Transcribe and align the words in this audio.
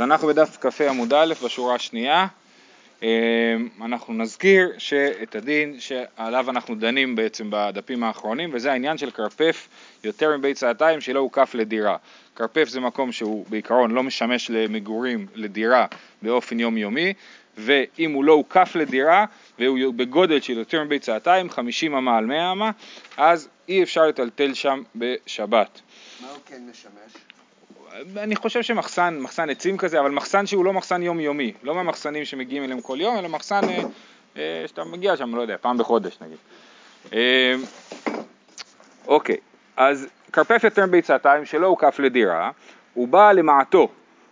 אז 0.00 0.04
אנחנו 0.04 0.28
בדף 0.28 0.56
כ"ה 0.60 0.88
עמוד 0.88 1.12
א' 1.12 1.34
בשורה 1.44 1.74
השנייה. 1.74 2.26
אמ, 3.02 3.08
אנחנו 3.84 4.14
נזכיר 4.14 4.72
שאת 4.78 5.34
הדין 5.34 5.80
שעליו 5.80 6.50
אנחנו 6.50 6.74
דנים 6.74 7.16
בעצם 7.16 7.46
בדפים 7.50 8.04
האחרונים 8.04 8.50
וזה 8.52 8.72
העניין 8.72 8.98
של 8.98 9.10
כרפף 9.10 9.68
יותר 10.04 10.36
מביצעתיים 10.36 11.00
שלא 11.00 11.18
הוקף 11.18 11.54
לדירה. 11.54 11.96
כרפף 12.36 12.68
זה 12.68 12.80
מקום 12.80 13.12
שהוא 13.12 13.46
בעיקרון 13.48 13.90
לא 13.90 14.02
משמש 14.02 14.50
למגורים 14.50 15.26
לדירה 15.34 15.86
באופן 16.22 16.60
יומיומי 16.60 17.12
ואם 17.56 18.12
הוא 18.12 18.24
לא 18.24 18.32
הוקף 18.32 18.72
לדירה 18.74 19.24
והוא 19.58 19.94
בגודל 19.94 20.40
של 20.40 20.58
יותר 20.58 20.84
מביצעתיים, 20.84 21.50
50 21.50 21.94
אמה 21.94 22.18
על 22.18 22.26
100 22.26 22.52
אמה, 22.52 22.70
אז 23.16 23.48
אי 23.68 23.82
אפשר 23.82 24.06
לטלטל 24.06 24.54
שם 24.54 24.82
בשבת. 24.96 25.80
מה 26.20 26.28
הוא 26.28 26.38
כן 26.46 26.62
משמש? 26.70 27.22
אני 28.16 28.36
חושב 28.36 28.62
שמחסן, 28.62 29.18
מחסן 29.20 29.50
עצים 29.50 29.76
כזה, 29.76 30.00
אבל 30.00 30.10
מחסן 30.10 30.46
שהוא 30.46 30.64
לא 30.64 30.72
מחסן 30.72 31.02
יומיומי, 31.02 31.52
לא 31.62 31.74
מהמחסנים 31.74 32.24
שמגיעים 32.24 32.64
אליהם 32.64 32.80
כל 32.80 33.00
יום, 33.00 33.18
אלא 33.18 33.28
מחסן 33.28 33.60
אה, 33.68 33.82
אה, 34.36 34.64
שאתה 34.66 34.84
מגיע 34.84 35.16
שם, 35.16 35.34
לא 35.34 35.42
יודע, 35.42 35.56
פעם 35.60 35.78
בחודש 35.78 36.18
נגיד. 36.20 36.36
אה, 37.12 37.54
אוקיי, 39.06 39.36
אז 39.76 40.06
כרפף 40.32 40.60
יותר 40.64 40.86
ביצתיים 40.86 41.44
שלא 41.44 41.66
הוקף 41.66 41.98
לדירה, 41.98 42.50
הוא 42.94 43.08
בא 43.08 43.32
למעטו, 43.32 43.88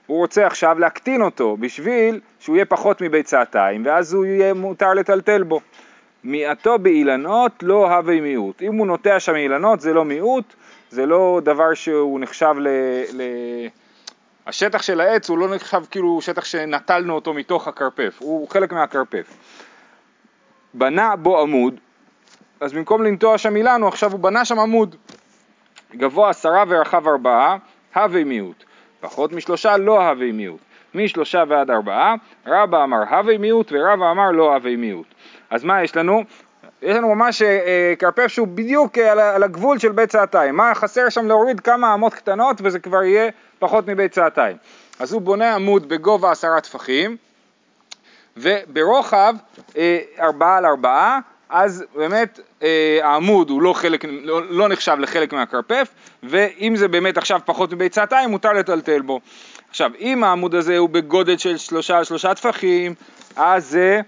הוא 0.06 0.18
רוצה 0.18 0.46
עכשיו 0.46 0.78
להקטין 0.78 1.22
אותו 1.22 1.56
בשביל 1.56 2.20
שהוא 2.40 2.56
יהיה 2.56 2.64
פחות 2.64 3.00
מביצתיים, 3.00 3.86
ואז 3.86 4.14
הוא 4.14 4.24
יהיה 4.24 4.54
מותר 4.54 4.94
לטלטל 4.94 5.42
בו. 5.42 5.60
מיעטו 6.24 6.78
באילנות 6.78 7.52
לא 7.62 7.90
הווה 7.90 8.20
מיעוט. 8.20 8.62
אם 8.62 8.74
הוא 8.74 8.86
נוטע 8.86 9.20
שם 9.20 9.34
אילנות 9.34 9.80
זה 9.80 9.92
לא 9.94 10.04
מיעוט, 10.04 10.54
זה 10.90 11.06
לא 11.06 11.40
דבר 11.44 11.74
שהוא 11.74 12.20
נחשב 12.20 12.54
ל... 12.58 12.68
ל... 13.12 13.22
השטח 14.46 14.82
של 14.82 15.00
העץ 15.00 15.28
הוא 15.28 15.38
לא 15.38 15.54
נחשב 15.54 15.82
כאילו 15.90 16.20
שטח 16.20 16.44
שנטלנו 16.44 17.14
אותו 17.14 17.34
מתוך 17.34 17.68
הכרפף, 17.68 18.18
הוא 18.18 18.48
חלק 18.48 18.72
מהכרפף. 18.72 19.36
בנה 20.74 21.16
בו 21.16 21.40
עמוד, 21.40 21.80
אז 22.60 22.72
במקום 22.72 23.02
לנטוע 23.02 23.38
שם 23.38 23.56
אילנו, 23.56 23.88
עכשיו 23.88 24.12
הוא 24.12 24.20
בנה 24.20 24.44
שם 24.44 24.58
עמוד. 24.58 24.96
גבוה 25.94 26.30
עשרה 26.30 26.64
ורחב 26.68 27.08
ארבעה, 27.08 27.56
הווה 27.94 28.24
מיעוט. 28.24 28.64
פחות 29.00 29.32
משלושה 29.32 29.76
לא 29.76 30.08
הווה 30.08 30.32
מיעוט. 30.32 30.60
משלושה 30.94 31.44
ועד 31.48 31.70
ארבעה, 31.70 32.14
רבא 32.46 32.84
אמר 32.84 33.02
הווה 33.10 33.38
מיעוט 33.38 33.72
ורבא 33.72 34.10
אמר 34.10 34.30
לא 34.30 34.54
הווה 34.54 34.76
מיעוט. 34.76 35.06
אז 35.50 35.64
מה 35.64 35.82
יש 35.82 35.96
לנו? 35.96 36.24
יש 36.82 36.96
לנו 36.96 37.14
ממש 37.14 37.42
אה, 37.42 37.94
כרפף 37.98 38.26
שהוא 38.26 38.48
בדיוק 38.48 38.98
אה, 38.98 39.34
על 39.34 39.42
הגבול 39.42 39.78
של 39.78 39.92
בית 39.92 40.10
צעתיים. 40.10 40.56
מה 40.56 40.74
חסר 40.74 41.08
שם 41.08 41.28
להוריד 41.28 41.60
כמה 41.60 41.94
אמות 41.94 42.14
קטנות 42.14 42.60
וזה 42.64 42.78
כבר 42.78 43.02
יהיה 43.02 43.30
פחות 43.58 43.86
מבית 43.86 44.12
צעתיים. 44.12 44.56
אז 44.98 45.12
הוא 45.12 45.22
בונה 45.22 45.54
עמוד 45.54 45.88
בגובה 45.88 46.30
עשרה 46.30 46.60
טפחים 46.60 47.16
וברוחב 48.36 49.34
אה, 49.76 49.98
ארבעה 50.20 50.56
על 50.56 50.66
ארבעה, 50.66 51.18
אז 51.50 51.84
באמת 51.94 52.40
העמוד 53.02 53.50
הוא 53.50 53.62
לא, 53.62 53.72
חלק, 53.72 54.04
לא, 54.04 54.42
לא 54.50 54.68
נחשב 54.68 54.96
לחלק 54.98 55.32
מהכרפף 55.32 55.88
ואם 56.22 56.76
זה 56.76 56.88
באמת 56.88 57.16
עכשיו 57.16 57.40
פחות 57.44 57.72
מבית 57.72 57.92
צעתיים 57.92 58.30
מותר 58.30 58.52
לטלטל 58.52 59.00
בו. 59.00 59.20
עכשיו 59.70 59.90
אם 60.00 60.24
העמוד 60.24 60.54
הזה 60.54 60.78
הוא 60.78 60.88
בגודל 60.88 61.38
של 61.38 61.56
שלושה 61.56 61.98
על 61.98 62.04
שלושה 62.04 62.34
טפחים 62.34 62.94
אז 63.36 63.66
זה 63.66 63.80
אה, 63.80 63.96
אה, 63.96 64.00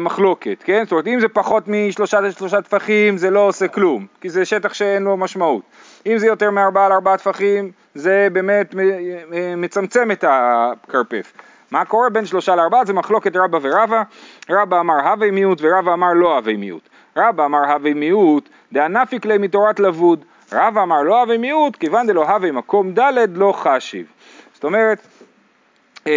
מחלוקת, 0.00 0.62
כן? 0.64 0.82
זאת 0.84 0.92
אומרת 0.92 1.06
אם 1.06 1.20
זה 1.20 1.28
פחות 1.28 1.64
משלושה 1.66 2.32
שלושה 2.32 2.62
טפחים 2.62 3.16
זה 3.16 3.30
לא 3.30 3.40
עושה 3.40 3.68
כלום, 3.68 4.06
כי 4.20 4.30
זה 4.30 4.44
שטח 4.44 4.74
שאין 4.74 5.02
לו 5.02 5.16
משמעות. 5.16 5.62
אם 6.06 6.18
זה 6.18 6.26
יותר 6.26 6.50
מארבעה 6.50 6.86
על 6.86 6.92
ארבעה 6.92 7.18
טפחים 7.18 7.70
זה 7.94 8.28
באמת 8.32 8.74
אה, 9.32 9.56
מצמצם 9.56 10.10
את 10.10 10.24
הכרפף. 10.28 11.32
מה 11.70 11.84
קורה 11.84 12.10
בין 12.10 12.26
שלושה 12.26 12.56
לארבעה? 12.56 12.84
זה 12.84 12.92
מחלוקת 12.92 13.36
רבא 13.36 13.58
ורבא, 13.62 14.02
רבא 14.50 14.80
אמר 14.80 15.08
הווי 15.08 15.30
מיעוט 15.30 15.58
ורבא 15.62 15.92
אמר 15.92 16.12
לא 16.12 16.36
הווי 16.36 16.56
מיעוט. 16.56 16.88
רבא 17.16 17.44
אמר 17.44 17.72
הווי 17.72 17.94
מיעוט 17.94 18.48
דענפיק 18.72 19.26
ליה 19.26 19.38
מתורת 19.38 19.80
לבוד, 19.80 20.24
רבא 20.52 20.82
אמר 20.82 21.02
לא 21.02 21.22
הווי 21.22 21.38
מיעוט 21.38 21.76
כיוון 21.76 22.06
דלא 22.06 22.30
הווי 22.30 22.50
מקום 22.50 22.92
ד' 22.98 23.36
לא 23.36 23.52
חשיב. 23.52 24.06
זאת 24.54 24.64
אומרת, 24.64 25.06
אמ, 26.06 26.12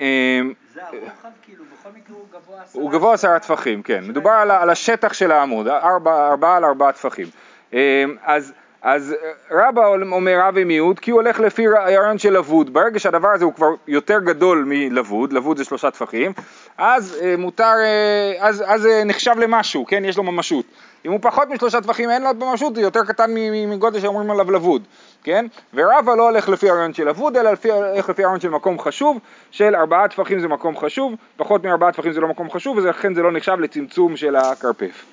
אמ, 0.00 0.52
זה 0.78 0.84
הרוחב 0.86 1.28
כאילו, 1.42 1.64
בכל 1.64 1.88
מקרה 1.96 2.16
הוא 2.16 2.26
גבוה 2.32 2.62
עשרה... 2.62 2.82
הוא 2.82 2.90
גבוה 2.90 3.14
עשרה 3.14 3.38
טפחים, 3.38 3.82
כן. 3.82 4.04
מדובר 4.08 4.30
על 4.30 4.70
השטח 4.70 5.12
של 5.12 5.32
העמוד, 5.32 5.68
ארבעה 5.68 6.56
על 6.56 6.64
ארבעה 6.64 6.92
טפחים. 6.92 7.26
אמ, 7.72 7.78
אז... 8.24 8.52
אז 8.82 9.14
רבא 9.50 9.86
אומר 10.12 10.40
רבי 10.42 10.64
מיעוט 10.64 10.98
כי 10.98 11.10
הוא 11.10 11.20
הולך 11.20 11.40
לפי 11.40 11.66
הרעיון 11.66 12.18
של 12.18 12.32
לבוד, 12.32 12.72
ברגע 12.72 12.98
שהדבר 12.98 13.28
הזה 13.28 13.44
הוא 13.44 13.54
כבר 13.54 13.66
יותר 13.88 14.18
גדול 14.20 14.64
מלבוד, 14.66 15.32
לבוד 15.32 15.56
זה 15.56 15.64
שלושה 15.64 15.90
טפחים, 15.90 16.32
אז 16.78 17.18
אה, 17.22 17.34
מותר, 17.38 17.74
אה, 17.78 18.48
אז, 18.48 18.64
אז 18.66 18.80
זה 18.80 19.02
נחשב 19.06 19.34
למשהו, 19.38 19.86
כן, 19.86 20.04
יש 20.04 20.16
לו 20.16 20.22
ממשות. 20.22 20.64
אם 21.04 21.12
הוא 21.12 21.20
פחות 21.22 21.48
משלושה 21.48 21.80
טפחים 21.80 22.10
אין 22.10 22.22
לו 22.22 22.34
ממשות, 22.34 22.76
הוא 22.76 22.82
יותר 22.82 23.04
קטן 23.04 23.30
מגודל 23.66 24.00
שאומרים 24.00 24.30
עליו 24.30 24.50
לבוד, 24.50 24.82
כן? 25.24 25.46
ורבא 25.74 26.14
לא 26.14 26.22
הולך 26.22 26.48
לפי 26.48 26.70
הרעיון 26.70 26.94
של 26.94 27.08
לבוד, 27.08 27.36
אלא 27.36 27.52
לפי, 27.52 27.70
הולך 27.70 28.08
לפי 28.08 28.22
הרעיון 28.22 28.40
של 28.40 28.48
מקום 28.48 28.78
חשוב, 28.78 29.18
של 29.50 29.74
ארבעה 29.74 30.08
טפחים 30.08 30.40
זה 30.40 30.48
מקום 30.48 30.76
חשוב, 30.76 31.14
פחות 31.36 31.64
מארבעה 31.64 31.92
טפחים 31.92 32.12
זה 32.12 32.20
לא 32.20 32.28
מקום 32.28 32.50
חשוב, 32.50 32.76
ולכן 32.78 33.14
זה 33.14 33.22
לא 33.22 33.32
נחשב 33.32 33.60
לצמצום 33.60 34.16
של 34.16 34.36
הכרפף. 34.36 35.04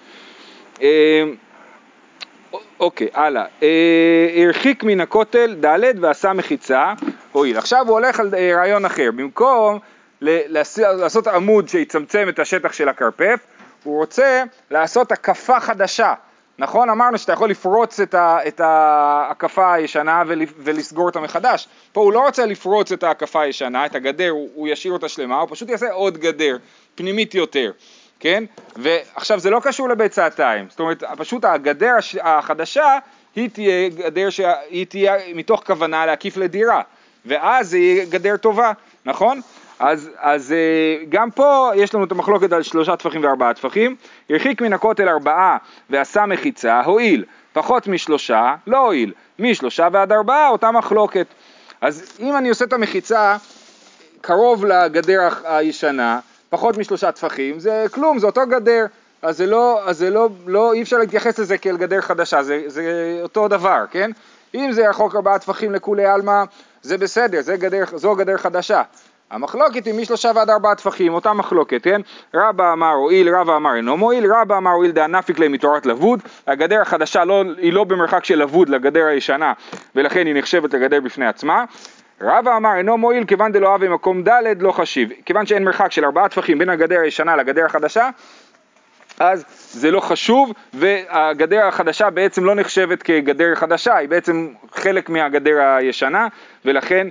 אה, 0.81 1.23
אוקיי, 2.79 3.07
הלאה. 3.13 3.45
אה, 3.63 4.43
הרחיק 4.45 4.83
מן 4.83 5.01
הכותל 5.01 5.55
ד' 5.65 6.03
ועשה 6.03 6.33
מחיצה, 6.33 6.93
הועיל. 7.31 7.57
עכשיו 7.57 7.85
הוא 7.87 7.93
הולך 7.93 8.19
על 8.19 8.35
אה, 8.37 8.51
רעיון 8.55 8.85
אחר. 8.85 9.09
במקום 9.15 9.79
לעשות 10.21 11.27
עמוד 11.27 11.69
שיצמצם 11.69 12.25
את 12.29 12.39
השטח 12.39 12.73
של 12.73 12.89
הכרפף, 12.89 13.39
הוא 13.83 13.97
רוצה 13.99 14.43
לעשות 14.71 15.11
הקפה 15.11 15.59
חדשה. 15.59 16.13
נכון? 16.59 16.89
אמרנו 16.89 17.17
שאתה 17.17 17.33
יכול 17.33 17.49
לפרוץ 17.49 17.99
את 18.19 18.59
ההקפה 18.59 19.73
הישנה 19.73 20.23
ולסגור 20.57 21.05
אותה 21.05 21.19
מחדש. 21.19 21.67
פה 21.93 22.01
הוא 22.01 22.13
לא 22.13 22.19
רוצה 22.19 22.45
לפרוץ 22.45 22.91
את 22.91 23.03
ההקפה 23.03 23.41
הישנה, 23.41 23.85
את 23.85 23.95
הגדר, 23.95 24.29
הוא, 24.29 24.49
הוא 24.53 24.67
ישאיר 24.67 24.93
אותה 24.93 25.09
שלמה, 25.09 25.39
הוא 25.39 25.47
פשוט 25.51 25.69
יעשה 25.69 25.91
עוד 25.91 26.17
גדר, 26.17 26.57
פנימית 26.95 27.35
יותר. 27.35 27.71
כן? 28.19 28.43
ועכשיו 28.75 29.39
זה 29.39 29.49
לא 29.49 29.59
קשור 29.63 29.89
לביצתיים, 29.89 30.65
זאת 30.69 30.79
אומרת 30.79 31.03
פשוט 31.17 31.45
הגדר 31.45 31.95
החדשה 32.21 32.97
היא 33.35 33.49
תהיה 33.49 33.89
גדר 33.89 34.29
שהיא 34.29 34.85
תהיה 34.85 35.13
מתוך 35.35 35.63
כוונה 35.65 36.05
להקיף 36.05 36.37
לדירה 36.37 36.81
ואז 37.25 37.73
יהיה 37.73 38.05
גדר 38.05 38.37
טובה, 38.37 38.71
נכון? 39.05 39.41
אז, 39.79 40.09
אז 40.17 40.51
אה, 40.51 41.05
גם 41.09 41.31
פה 41.31 41.71
יש 41.75 41.95
לנו 41.95 42.03
את 42.03 42.11
המחלוקת 42.11 42.53
על 42.53 42.63
שלושה 42.63 42.95
טפחים 42.95 43.23
וארבעה 43.23 43.53
טפחים, 43.53 43.95
הרחיק 44.29 44.61
מן 44.61 44.73
הכותל 44.73 45.09
ארבעה 45.09 45.57
ועשה 45.89 46.25
מחיצה, 46.25 46.81
הועיל, 46.81 47.25
פחות 47.53 47.87
משלושה, 47.87 48.55
לא 48.67 48.77
הועיל, 48.77 49.13
משלושה 49.39 49.87
ועד 49.91 50.11
ארבעה 50.11 50.49
אותה 50.49 50.71
מחלוקת. 50.71 51.27
אז 51.81 52.17
אם 52.19 52.37
אני 52.37 52.49
עושה 52.49 52.65
את 52.65 52.73
המחיצה 52.73 53.37
קרוב 54.21 54.65
לגדר 54.65 55.29
הישנה, 55.43 56.19
פחות 56.49 56.77
משלושה 56.77 57.11
טפחים, 57.11 57.59
זה 57.59 57.85
כלום, 57.91 58.19
זה 58.19 58.25
אותו 58.27 58.41
גדר, 58.49 58.85
אז 59.21 59.37
זה 59.37 59.45
לא, 59.45 59.81
אז 59.85 59.97
זה 59.97 60.09
לא, 60.09 60.29
לא, 60.47 60.73
אי 60.73 60.81
אפשר 60.81 60.97
להתייחס 60.97 61.39
לזה 61.39 61.57
כאל 61.57 61.77
גדר 61.77 62.01
חדשה, 62.01 62.43
זה, 62.43 62.63
זה 62.67 63.19
אותו 63.23 63.47
דבר, 63.47 63.83
כן? 63.91 64.11
אם 64.55 64.71
זה 64.71 64.89
רחוק 64.89 65.15
ארבעה 65.15 65.39
טפחים 65.39 65.71
לכולי 65.71 66.05
עלמא, 66.05 66.43
זה 66.81 66.97
בסדר, 66.97 67.41
זה 67.41 67.57
גדר, 67.57 67.83
זו 67.95 68.15
גדר 68.15 68.37
חדשה. 68.37 68.81
המחלוקת 69.31 69.85
היא 69.85 69.93
משלושה 69.93 70.31
ועד 70.35 70.49
ארבעה 70.49 70.75
טפחים, 70.75 71.13
אותה 71.13 71.33
מחלוקת, 71.33 71.83
כן? 71.83 72.01
רבא 72.33 72.73
אמר 72.73 72.91
הואיל, 72.91 73.35
רבא 73.35 73.55
אמר 73.55 73.75
אינו 73.75 73.97
מועיל, 73.97 74.33
רבא 74.33 74.57
אמר 74.57 74.71
הואיל 74.71 74.91
דענפיק 74.91 75.39
ליה 75.39 75.49
מתורת 75.49 75.85
לבוד, 75.85 76.19
הגדר 76.47 76.81
החדשה 76.81 77.25
לא, 77.25 77.43
היא 77.57 77.73
לא 77.73 77.83
במרחק 77.83 78.25
של 78.25 78.39
לבוד 78.39 78.69
לגדר 78.69 79.05
הישנה, 79.05 79.53
ולכן 79.95 80.27
היא 80.27 80.35
נחשבת 80.35 80.73
לגדר 80.73 81.01
בפני 81.01 81.25
עצמה. 81.25 81.63
רבא 82.21 82.57
אמר 82.57 82.75
אינו 82.77 82.97
מועיל 82.97 83.25
כיוון 83.25 83.51
דלא 83.51 83.71
אהב 83.71 83.85
במקום 83.85 84.23
ד' 84.23 84.61
לא 84.61 84.71
חשיב, 84.71 85.09
כיוון 85.25 85.45
שאין 85.45 85.63
מרחק 85.63 85.91
של 85.91 86.05
ארבעה 86.05 86.29
טפחים 86.29 86.59
בין 86.59 86.69
הגדר 86.69 86.99
הישנה 86.99 87.35
לגדר 87.35 87.65
החדשה, 87.65 88.09
אז 89.19 89.45
זה 89.71 89.91
לא 89.91 89.99
חשוב 89.99 90.53
והגדר 90.73 91.65
החדשה 91.65 92.09
בעצם 92.09 92.45
לא 92.45 92.55
נחשבת 92.55 93.03
כגדר 93.03 93.55
חדשה, 93.55 93.95
היא 93.95 94.09
בעצם 94.09 94.47
חלק 94.71 95.09
מהגדר 95.09 95.61
הישנה 95.61 96.27
ולכן 96.65 97.07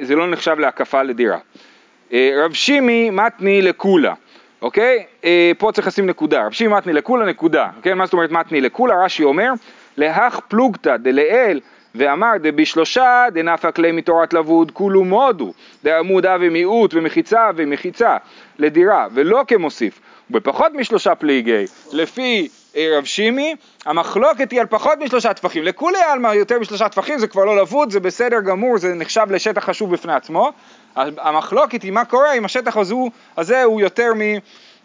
זה 0.00 0.16
לא 0.16 0.30
נחשב 0.30 0.58
להקפה 0.58 1.02
לדירה. 1.02 1.38
אה, 2.12 2.30
רב 2.44 2.52
שימי 2.52 3.10
מתני 3.10 3.62
לקולה, 3.62 4.14
אוקיי? 4.62 5.04
אה, 5.24 5.52
פה 5.58 5.72
צריך 5.72 5.86
לשים 5.86 6.06
נקודה, 6.06 6.46
רב 6.46 6.52
שימי 6.52 6.74
מתני 6.74 6.92
לקולה 6.92 7.26
נקודה, 7.26 7.68
כן? 7.82 7.98
מה 7.98 8.06
זאת 8.06 8.12
אומרת 8.12 8.30
מתני 8.30 8.60
לקולה? 8.60 9.04
רש"י 9.04 9.24
אומר 9.24 9.52
להך 9.96 10.40
פלוגתא 10.48 10.96
דלאל 10.96 11.60
ואמר 11.94 12.32
דבשלושה 12.42 13.24
דנפק 13.32 13.78
ליה 13.78 13.92
מתורת 13.92 14.34
לבוד 14.34 14.70
כולו 14.70 15.04
מודו 15.04 15.52
דעמודה 15.84 16.36
ומיעוט 16.40 16.94
ומחיצה 16.94 17.50
ומחיצה 17.56 18.16
לדירה 18.58 19.06
ולא 19.12 19.44
כמוסיף 19.48 20.00
ובפחות 20.30 20.72
משלושה 20.74 21.14
פליגי 21.14 21.64
לפי 21.92 22.48
אה, 22.48 22.59
רב 22.76 23.04
שימי 23.04 23.54
המחלוקת 23.86 24.50
היא 24.50 24.60
על 24.60 24.66
פחות 24.66 24.98
משלושה 24.98 25.34
טפחים. 25.34 25.62
לכולי 25.62 25.98
עלמא 25.98 26.28
יותר 26.28 26.58
משלושה 26.58 26.88
טפחים 26.88 27.18
זה 27.18 27.26
כבר 27.26 27.44
לא 27.44 27.56
לבוד 27.56 27.90
זה 27.90 28.00
בסדר 28.00 28.40
גמור 28.40 28.78
זה 28.78 28.94
נחשב 28.94 29.26
לשטח 29.30 29.64
חשוב 29.64 29.92
בפני 29.92 30.12
עצמו. 30.12 30.52
המחלוקת 30.96 31.82
היא 31.82 31.92
מה 31.92 32.04
קורה 32.04 32.32
אם 32.32 32.44
השטח 32.44 32.76
הזה, 32.76 32.94
הזה 33.36 33.62
הוא 33.62 33.80
יותר 33.80 34.12
מ... 34.14 34.20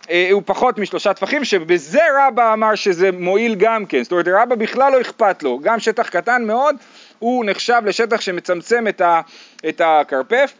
אה, 0.09 0.29
הוא 0.31 0.41
פחות 0.45 0.77
משלושה 0.77 1.13
טפחים, 1.13 1.45
שבזה 1.45 2.01
רבא 2.19 2.53
אמר 2.53 2.75
שזה 2.75 3.11
מועיל 3.11 3.55
גם 3.55 3.85
כן, 3.85 4.03
זאת 4.03 4.11
אומרת 4.11 4.27
רבא 4.27 4.55
בכלל 4.55 4.91
לא 4.91 5.01
אכפת 5.01 5.43
לו, 5.43 5.59
גם 5.59 5.79
שטח 5.79 6.09
קטן 6.09 6.43
מאוד 6.45 6.75
הוא 7.19 7.45
נחשב 7.45 7.81
לשטח 7.85 8.21
שמצמצם 8.21 8.87
את, 8.87 9.01
ה, 9.01 9.21
את 9.69 9.81
הכרפף, 9.85 10.53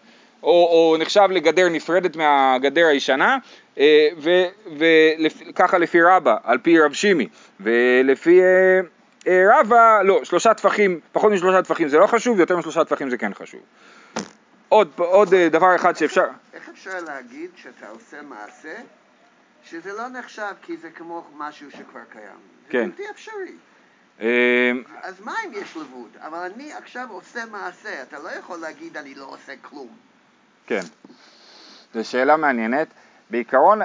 או, 0.44 0.50
או 0.50 0.95
נחשב 1.00 1.27
לגדר 1.31 1.69
נפרדת 1.69 2.16
מהגדר 2.16 2.86
הישנה, 2.86 3.31
אה, 3.33 3.38
וככה 4.77 5.77
לפי 5.77 6.01
רבא, 6.01 6.38
על 6.44 6.57
פי 6.57 6.80
רב 6.80 6.94
שימי, 6.94 7.27
ולפי 7.60 8.42
אה, 9.27 9.44
רבא, 9.60 10.01
לא, 10.04 10.24
שלושה 10.24 10.54
טפחים, 10.54 11.00
פחות 11.12 11.31
משלושה 11.31 11.62
טפחים 11.62 11.88
זה 11.88 11.98
לא 11.98 12.07
חשוב, 12.07 12.39
יותר 12.39 12.57
משלושה 12.57 12.83
טפחים 12.83 13.10
זה 13.10 13.18
כן 13.18 13.33
חשוב. 13.33 13.62
עוד, 14.69 14.92
עוד 14.98 15.36
דבר 15.36 15.75
אחד 15.75 15.95
שאפשר... 15.95 16.25
איך 16.54 16.69
אפשר 16.69 17.01
להגיד 17.07 17.50
שאתה 17.56 17.89
עושה 17.89 18.22
מעשה 18.22 18.75
שזה 19.63 19.94
לא 19.94 20.07
נחשב 20.07 20.54
כי 20.62 20.77
זה 20.77 20.89
כמו 20.89 21.24
משהו 21.38 21.72
שכבר 21.72 22.01
קיים. 22.10 22.25
כן. 22.69 22.86
זה 22.86 22.86
בלתי 22.86 23.04
אפשרי. 23.12 23.56
אז 25.04 25.22
מה 25.22 25.33
אם 25.45 25.51
יש 25.54 25.77
לבוד? 25.77 26.10
אבל 26.22 26.51
אני 26.56 26.74
עכשיו 26.74 27.07
עושה 27.10 27.45
מעשה, 27.51 28.01
אתה 28.01 28.19
לא 28.19 28.30
יכול 28.30 28.57
להגיד 28.57 28.98
אני 28.98 29.16
לא 29.16 29.25
עושה 29.25 29.54
כלום. 29.62 29.88
כן. 30.68 30.81
זו 31.94 32.10
שאלה 32.10 32.38
מעניינת. 32.38 32.88
בעיקרון, 33.30 33.81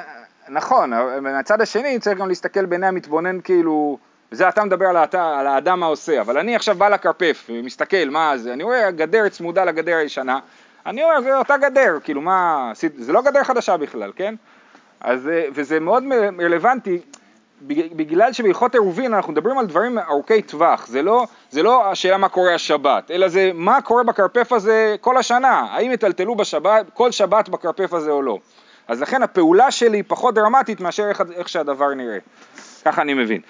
נכון, 0.49 0.93
מהצד 1.21 1.61
השני 1.61 1.99
צריך 1.99 2.19
גם 2.19 2.29
להסתכל 2.29 2.67
בעיני 2.67 2.87
המתבונן 2.87 3.41
כאילו, 3.41 3.99
זה 4.31 4.49
אתה 4.49 4.65
מדבר 4.65 4.87
על, 4.87 4.97
האתה, 4.97 5.39
על 5.39 5.47
האדם 5.47 5.83
העושה, 5.83 6.21
אבל 6.21 6.39
אני 6.39 6.57
עכשיו 6.57 6.75
בא 6.75 6.89
לכרפף 6.89 7.47
ומסתכל 7.49 8.11
מה 8.11 8.39
זה, 8.39 8.53
אני 8.53 8.63
רואה 8.63 8.91
גדר 8.91 9.29
צמודה 9.29 9.65
לגדר 9.65 9.97
הישנה, 9.97 10.39
אני 10.87 11.03
אומר 11.03 11.21
זה 11.21 11.39
אותה 11.39 11.57
גדר, 11.57 11.99
כאילו 12.05 12.21
מה, 12.21 12.73
זה 12.97 13.13
לא 13.13 13.23
גדר 13.23 13.45
חדשה 13.45 13.77
בכלל, 13.77 14.13
כן? 14.17 14.35
אז, 15.01 15.29
אה, 15.29 15.45
וזה 15.55 15.81
מאוד 15.81 16.05
רלוונטי, 16.41 17.01
בגלל 17.63 18.33
שבהלכות 18.33 18.75
עירובין 18.75 19.15
אנחנו 19.15 19.33
מדברים 19.33 19.59
על 19.59 19.67
דברים 19.67 19.99
ארוכי 19.99 20.43
טווח, 20.43 20.87
זה 20.87 21.03
לא, 21.03 21.27
זה 21.51 21.63
לא 21.63 21.91
השאלה 21.91 22.17
מה 22.17 22.29
קורה 22.29 22.55
השבת, 22.55 23.11
אלא 23.11 23.29
זה 23.29 23.51
מה 23.55 23.83
קורה 23.83 24.03
בכרפף 24.03 24.53
הזה 24.53 24.97
כל 25.01 25.17
השנה, 25.17 25.67
האם 25.71 25.93
יטלטלו 25.93 26.35
בשבת, 26.35 26.87
כל 26.95 27.11
שבת 27.11 27.49
בכרפף 27.49 27.95
הזה 27.95 28.11
או 28.11 28.23
לא. 28.23 28.39
אז 28.91 29.01
לכן 29.01 29.23
הפעולה 29.23 29.71
שלי 29.71 29.97
היא 29.97 30.05
פחות 30.07 30.35
דרמטית 30.35 30.81
מאשר 30.81 31.09
איך, 31.09 31.23
איך 31.35 31.49
שהדבר 31.49 31.95
נראה, 31.95 32.19
ככה 32.85 33.03
אני 33.03 33.15
מבין. 33.15 33.41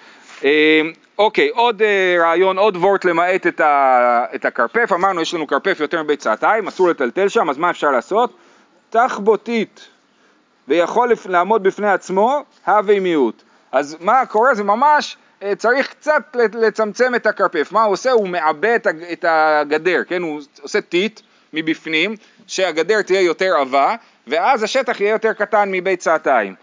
אה, 0.45 0.81
אוקיי, 1.19 1.49
עוד 1.49 1.83
אה, 1.83 2.17
רעיון, 2.21 2.59
עוד 2.59 2.77
וורט 2.77 3.05
למעט 3.05 3.47
את, 3.47 3.61
ה, 3.61 4.25
את 4.35 4.45
הכרפף, 4.45 4.93
אמרנו 4.93 5.21
יש 5.21 5.35
לנו 5.35 5.47
כרפף 5.47 5.81
יותר 5.81 6.03
מביצתיים, 6.03 6.69
אסור 6.69 6.89
לטלטל 6.89 7.29
שם, 7.29 7.51
אז 7.51 7.59
מה 7.59 7.71
אפשר 7.71 7.91
לעשות? 7.91 8.37
תחבוטית. 8.91 9.89
ויכול 10.69 11.13
לעמוד 11.27 11.63
בפני 11.63 11.91
עצמו, 11.91 12.45
הווה 12.67 13.01
מיעוט. 13.01 13.43
אז 13.73 13.97
מה 14.01 14.27
קורה? 14.27 14.55
זה 14.55 14.65
ממש 14.65 15.17
אה, 15.43 15.55
צריך 15.57 15.89
קצת 15.89 16.37
לצמצם 16.55 17.15
את 17.15 17.27
הכרפף. 17.27 17.73
מה 17.73 17.83
הוא 17.83 17.93
עושה? 17.93 18.11
הוא 18.11 18.29
מעבה 18.29 18.77
את 19.13 19.25
הגדר, 19.29 20.03
כן? 20.09 20.23
הוא 20.23 20.41
עושה 20.63 20.81
טיט 20.81 21.21
מבפנים, 21.53 22.17
שהגדר 22.47 23.03
תהיה 23.03 23.21
יותר 23.21 23.55
עבה, 23.57 23.97
ואז 24.27 24.63
השטח 24.63 25.01
יהיה 25.01 25.11
יותר 25.11 25.33
קטן 25.33 25.69
מבית 25.73 26.01
צעתיים. 26.01 26.55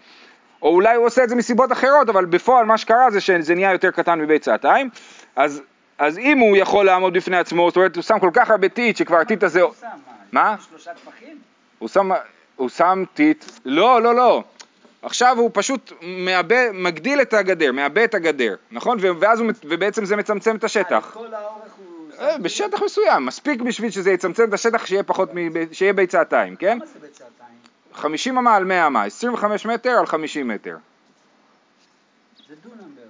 או 0.62 0.68
אולי 0.68 0.96
הוא 0.96 1.06
עושה 1.06 1.24
את 1.24 1.28
זה 1.28 1.34
מסיבות 1.34 1.72
אחרות, 1.72 2.08
אבל 2.08 2.24
בפועל 2.24 2.66
מה 2.66 2.78
שקרה 2.78 3.10
זה 3.10 3.20
שזה 3.20 3.54
נהיה 3.54 3.72
יותר 3.72 3.90
קטן 3.90 4.20
מבית 4.20 4.42
צעתיים. 4.42 4.90
אז, 5.36 5.62
אז 5.98 6.18
אם 6.18 6.38
הוא 6.38 6.56
יכול 6.56 6.86
לעמוד 6.86 7.12
בפני 7.12 7.36
עצמו, 7.36 7.70
זאת 7.70 7.76
אומרת 7.76 7.96
הוא 7.96 8.02
שם 8.02 8.18
כל 8.18 8.30
כך 8.32 8.50
הרבה 8.50 8.68
טיט 8.68 8.96
שכבר 8.96 9.16
הטיט 9.16 9.42
הזה... 9.42 9.62
מה? 10.32 10.56
שלושה 10.70 10.90
טפחים? 10.94 11.38
הוא 11.78 11.88
שם... 11.88 12.10
הוא 12.56 12.68
שם 12.68 13.04
טיט, 13.14 13.44
לא, 13.64 14.02
לא, 14.02 14.14
לא, 14.14 14.42
עכשיו 15.02 15.38
הוא 15.38 15.50
פשוט 15.54 15.92
מעבה, 16.02 16.72
מגדיל 16.72 17.20
את 17.20 17.34
הגדר, 17.34 17.72
מעבה 17.72 18.04
את 18.04 18.14
הגדר, 18.14 18.54
נכון? 18.70 18.98
ואז 19.20 19.40
הוא, 19.40 19.50
ובעצם 19.64 20.04
זה 20.04 20.16
מצמצם 20.16 20.56
את 20.56 20.64
השטח. 20.64 21.10
כל 21.14 21.34
האורך 21.34 21.34
הוא... 21.34 21.64
אה, 21.64 21.67
בשטח 22.42 22.82
מסוים, 22.82 23.26
מספיק 23.26 23.60
בשביל 23.60 23.90
שזה 23.90 24.10
יצמצם 24.10 24.48
את 24.48 24.54
השטח 24.54 24.86
שיהיה 24.86 25.02
פחות. 25.02 25.30
שיהיה 25.72 25.92
ביצעתיים, 25.92 26.56
כן? 26.56 26.78
כמה 26.78 26.86
זה 26.86 26.98
ביצעתיים? 27.00 27.48
50 27.94 28.38
אמה 28.38 28.56
על 28.56 28.64
100 28.64 28.86
אמה, 28.86 29.04
25 29.04 29.66
מטר 29.66 29.90
על 29.90 30.06
50 30.06 30.48
מטר. 30.48 30.76
זה 32.48 32.54
דונם 32.62 32.94
בערך. 32.94 33.08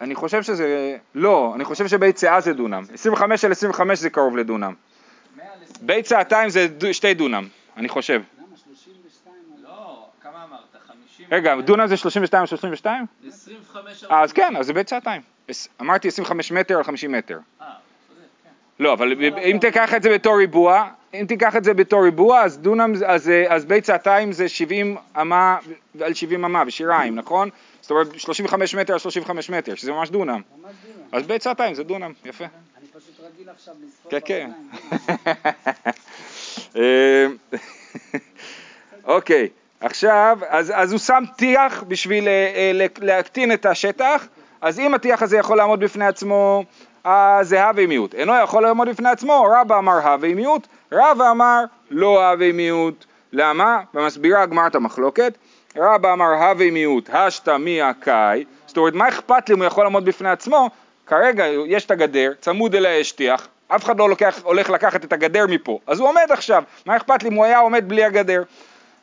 אני 0.00 0.14
חושב 0.14 0.42
שזה, 0.42 0.96
לא, 1.14 1.52
אני 1.54 1.64
חושב 1.64 1.88
שבית 1.88 2.16
צאה 2.16 2.40
זה 2.40 2.52
דונם. 2.52 2.82
25 2.94 3.44
על 3.44 3.52
25 3.52 3.98
זה 3.98 4.10
קרוב 4.10 4.36
לדונם. 4.36 4.74
בית 5.80 6.04
צעתיים 6.04 6.50
זה 6.50 6.68
שתי 6.92 7.14
דונם, 7.14 7.48
אני 7.76 7.88
חושב. 7.88 8.22
רגע, 11.30 11.60
דונם 11.60 11.86
זה 11.86 11.96
32 11.96 12.40
על 12.40 12.46
32? 12.46 13.06
25 13.28 14.04
על... 14.04 14.22
אז 14.22 14.32
כן, 14.32 14.56
אז 14.56 14.66
זה 14.66 14.72
בית 14.72 14.88
שעתיים. 14.88 15.22
אמרתי 15.80 16.08
25 16.08 16.52
מטר 16.52 16.76
על 16.76 16.84
50 16.84 17.12
מטר. 17.12 17.38
אה. 17.60 17.66
לא, 18.80 18.92
אבל 18.92 19.12
אם 19.38 19.58
תיקח 19.60 19.94
את 19.94 20.02
זה 20.02 20.10
בתור 20.10 20.38
ריבוע, 20.38 20.88
אם 21.14 21.24
תיקח 21.28 21.56
את 21.56 21.64
זה 21.64 21.74
בתור 21.74 22.04
ריבוע, 22.04 22.42
אז 22.42 22.58
דונם, 22.58 22.94
אז, 23.06 23.30
אז 23.48 23.64
בית 23.64 23.84
שעתיים 23.84 24.32
זה 24.32 24.48
70 24.48 24.96
אמה 25.20 25.56
על 26.00 26.14
70 26.14 26.44
אמה 26.44 26.64
בשיריים, 26.64 27.14
נכון? 27.14 27.50
זאת 27.80 27.90
אומרת 27.90 28.20
35 28.20 28.74
מטר 28.74 28.92
על 28.92 28.98
35 28.98 29.50
מטר, 29.50 29.74
שזה 29.74 29.92
ממש 29.92 30.10
דונם. 30.10 30.32
ממש 30.32 30.40
דונם. 30.62 31.08
אז 31.12 31.26
בית 31.26 31.42
שעתיים 31.42 31.74
זה 31.74 31.82
דונם, 31.82 32.12
יפה. 32.24 32.44
אני 32.44 32.86
פשוט 32.86 33.20
רגיל 33.20 33.48
עכשיו 33.48 33.74
לספור 33.86 34.10
כן, 34.10 34.18
כן. 34.24 34.50
אה, 36.76 37.26
אוקיי. 39.04 39.48
עכשיו, 39.80 40.38
אז, 40.48 40.72
אז 40.76 40.92
הוא 40.92 40.98
שם 40.98 41.24
טיח 41.36 41.84
בשביל 41.88 42.28
אה, 42.28 42.52
אה, 42.54 42.86
להקטין 43.00 43.52
את 43.52 43.66
השטח, 43.66 44.26
אז 44.60 44.78
אם 44.78 44.94
הטיח 44.94 45.22
הזה 45.22 45.36
יכול 45.36 45.56
לעמוד 45.56 45.80
בפני 45.80 46.06
עצמו, 46.06 46.64
זה 47.42 47.64
הווה 47.64 47.86
מיעוט. 47.86 48.14
אינו 48.14 48.32
יכול 48.44 48.62
לעמוד 48.62 48.88
בפני 48.88 49.08
עצמו, 49.08 49.48
רבא 49.60 49.78
אמר 49.78 49.98
הווה 50.08 50.34
מיעוט, 50.34 50.66
רבא 50.92 51.30
אמר 51.30 51.64
לא 51.90 52.30
הווה 52.30 52.52
מיעוט. 52.52 53.04
למה? 53.32 53.80
ומסבירה 53.94 54.42
הגמרא 54.42 54.68
המחלוקת. 54.74 55.38
רבא 55.76 56.12
אמר 56.12 56.24
הווה 56.24 56.70
מיעוט, 56.70 57.10
השתא 57.12 57.56
מי 57.56 57.82
הקאי, 57.82 58.44
זאת 58.66 58.76
אומרת 58.76 58.94
מה 58.94 59.08
אכפת 59.08 59.48
לי 59.48 59.54
אם 59.54 59.58
הוא 59.58 59.66
יכול 59.66 59.84
לעמוד 59.84 60.04
בפני 60.04 60.28
עצמו? 60.28 60.70
כרגע 61.06 61.46
יש 61.66 61.86
את 61.86 61.90
הגדר, 61.90 62.32
צמוד 62.40 62.74
אליה 62.74 62.98
יש 62.98 63.12
טיח, 63.12 63.48
אף 63.68 63.84
אחד 63.84 63.98
לא 63.98 64.08
לוקח, 64.08 64.40
הולך 64.42 64.70
לקחת 64.70 65.04
את 65.04 65.12
הגדר 65.12 65.46
מפה, 65.46 65.78
אז 65.86 66.00
הוא 66.00 66.08
עומד 66.08 66.26
עכשיו, 66.30 66.62
מה 66.86 66.96
אכפת 66.96 67.22
לי 67.22 67.28
אם 67.28 67.34
הוא 67.34 67.44
היה 67.44 67.58
עומד 67.58 67.88
בלי 67.88 68.04
הגדר? 68.04 68.42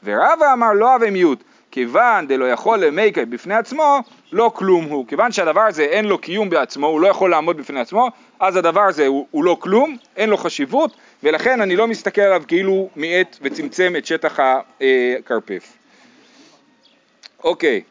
ורבא 0.04 0.54
אמר 0.54 0.74
לא 0.74 0.94
הווה 0.94 1.12
מיעוט, 1.12 1.44
כיוון 1.76 2.28
דלא 2.28 2.46
יכול 2.46 2.80
למיקי 2.80 3.26
בפני 3.26 3.56
עצמו, 3.56 4.00
לא 4.32 4.52
כלום 4.56 4.86
הוא. 4.86 5.08
כיוון 5.08 5.32
שהדבר 5.32 5.62
הזה 5.62 5.84
אין 5.84 6.06
לו 6.06 6.18
קיום 6.18 6.50
בעצמו, 6.50 6.88
הוא 6.88 7.02
לא 7.02 7.08
יכול 7.08 7.30
לעמוד 7.32 7.58
בפני 7.58 7.80
עצמו, 7.80 8.10
אז 8.40 8.56
הדבר 8.56 8.82
הזה 8.82 9.08
הוא, 9.08 9.28
הוא 9.32 9.44
לא 9.44 9.58
כלום, 9.60 9.98
אין 10.18 10.30
לו 10.30 10.38
חשיבות, 10.38 10.96
ולכן 11.24 11.62
אני 11.62 11.76
לא 11.76 11.88
מסתכל 11.88 12.22
עליו 12.22 12.44
כאילו 12.48 12.90
מיעט 12.96 13.38
וצמצם 13.42 13.94
את 13.98 14.06
שטח 14.06 14.40
הכרפף. 14.40 15.74
אוקיי, 17.44 17.82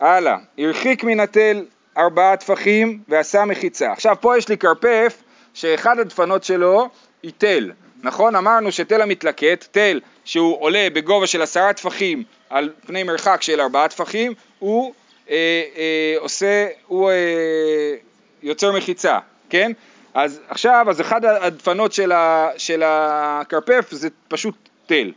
הלאה. 0.00 0.36
הרחיק 0.58 1.04
מן 1.04 1.20
התל 1.20 1.64
ארבעה 1.98 2.36
טפחים 2.36 3.00
ועשה 3.08 3.44
מחיצה. 3.44 3.92
עכשיו 3.92 4.16
פה 4.20 4.38
יש 4.38 4.48
לי 4.48 4.58
כרפף 4.58 5.22
שאחד 5.54 5.98
הדפנות 5.98 6.44
שלו 6.44 6.88
היא 7.22 7.32
תל. 7.38 7.70
נכון? 8.04 8.36
אמרנו 8.36 8.72
שתל 8.72 9.02
המתלקט, 9.02 9.64
תל 9.70 10.00
שהוא 10.24 10.56
עולה 10.60 10.88
בגובה 10.92 11.26
של 11.26 11.42
עשרה 11.42 11.72
טפחים 11.72 12.22
על 12.50 12.70
פני 12.86 13.02
מרחק 13.02 13.42
של 13.42 13.60
ארבעה 13.60 13.88
טפחים, 13.88 14.32
הוא 14.58 14.94
אה, 15.30 15.62
אה, 15.76 16.14
עושה, 16.18 16.66
הוא 16.86 17.10
אה, 17.10 17.94
יוצר 18.42 18.72
מחיצה, 18.72 19.18
כן? 19.50 19.72
אז 20.14 20.40
עכשיו, 20.48 20.86
אז 20.88 21.00
אחד 21.00 21.24
הדפנות 21.24 21.92
של, 21.92 22.12
ה, 22.12 22.48
של 22.56 22.82
הכרפף 22.86 23.88
זה 23.90 24.08
פשוט 24.28 24.54
תל. 24.86 25.12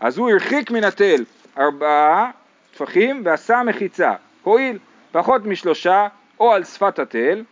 אז 0.00 0.18
הוא 0.18 0.30
הרחיק 0.30 0.70
מן 0.70 0.84
התל 0.84 1.24
ארבעה 1.58 2.30
טפחים 2.74 3.22
ועשה 3.24 3.62
מחיצה. 3.62 4.12
הואיל 4.42 4.78
פחות 5.12 5.44
משלושה 5.44 6.06
או 6.40 6.52
על 6.52 6.64
שפת 6.64 6.98
התל. 6.98 7.42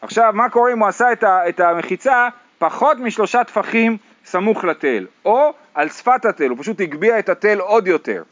עכשיו, 0.00 0.30
מה 0.34 0.48
קורה 0.48 0.72
אם 0.72 0.78
הוא 0.78 0.88
עשה 0.88 1.12
את, 1.12 1.24
ה, 1.24 1.48
את 1.48 1.60
המחיצה 1.60 2.28
פחות 2.62 2.98
משלושה 2.98 3.44
טפחים 3.44 3.96
סמוך 4.24 4.64
לתל, 4.64 5.06
או 5.24 5.52
על 5.74 5.88
שפת 5.88 6.24
התל, 6.24 6.48
הוא 6.48 6.58
פשוט 6.58 6.80
הגביה 6.80 7.18
את 7.18 7.28
התל 7.28 7.60
עוד 7.60 7.86
יותר. 7.86 8.22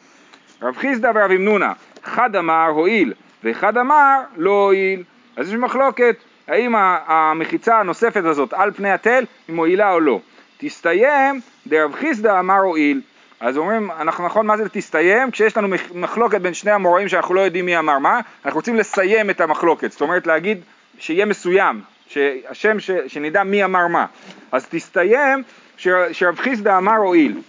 רב 0.62 0.76
חיסדא 0.76 1.12
ורב 1.14 1.30
אמנונה, 1.30 1.72
אחד 2.04 2.37
אמר 2.37 2.66
הועיל, 2.68 3.14
ואחד 3.44 3.76
אמר 3.76 4.20
לא 4.37 4.50
הועיל. 4.50 5.02
אז 5.37 5.49
יש 5.49 5.54
מחלוקת 5.54 6.16
האם 6.49 6.75
המחיצה 7.06 7.80
הנוספת 7.80 8.25
הזאת 8.25 8.52
על 8.52 8.70
פני 8.70 8.90
התל 8.90 9.25
היא 9.49 9.56
מועילה 9.56 9.92
או 9.92 10.00
לא. 10.00 10.20
תסתיים 10.58 11.40
דרב 11.66 11.94
חיסדא 11.94 12.40
אמר 12.40 12.58
הועיל. 12.58 13.00
אז 13.40 13.56
אומרים, 13.56 13.90
אנחנו 13.90 14.26
נכון 14.26 14.46
מה 14.46 14.56
זה 14.56 14.68
תסתיים? 14.68 15.30
כשיש 15.30 15.56
לנו 15.56 15.68
מחלוקת 15.94 16.40
בין 16.40 16.54
שני 16.54 16.70
המוראים 16.70 17.08
שאנחנו 17.08 17.34
לא 17.34 17.40
יודעים 17.40 17.66
מי 17.66 17.78
אמר 17.78 17.99
מה, 17.99 18.20
אנחנו 18.44 18.58
רוצים 18.58 18.76
לסיים 18.76 19.30
את 19.30 19.40
המחלוקת, 19.40 19.92
זאת 19.92 20.00
אומרת 20.00 20.26
להגיד 20.26 20.60
שיהיה 20.99 21.26
מסוים, 21.26 21.80
שהשם, 22.11 22.81
ש, 22.81 22.90
שנדע 23.07 23.43
מי 23.43 23.64
אמר 23.64 23.87
מה. 23.87 24.07
אז 24.52 24.67
תסתיים 24.71 25.43
שרב 25.76 26.37
חיסדא 26.37 26.79
אמר 26.79 26.97
הועיל. 26.97 27.40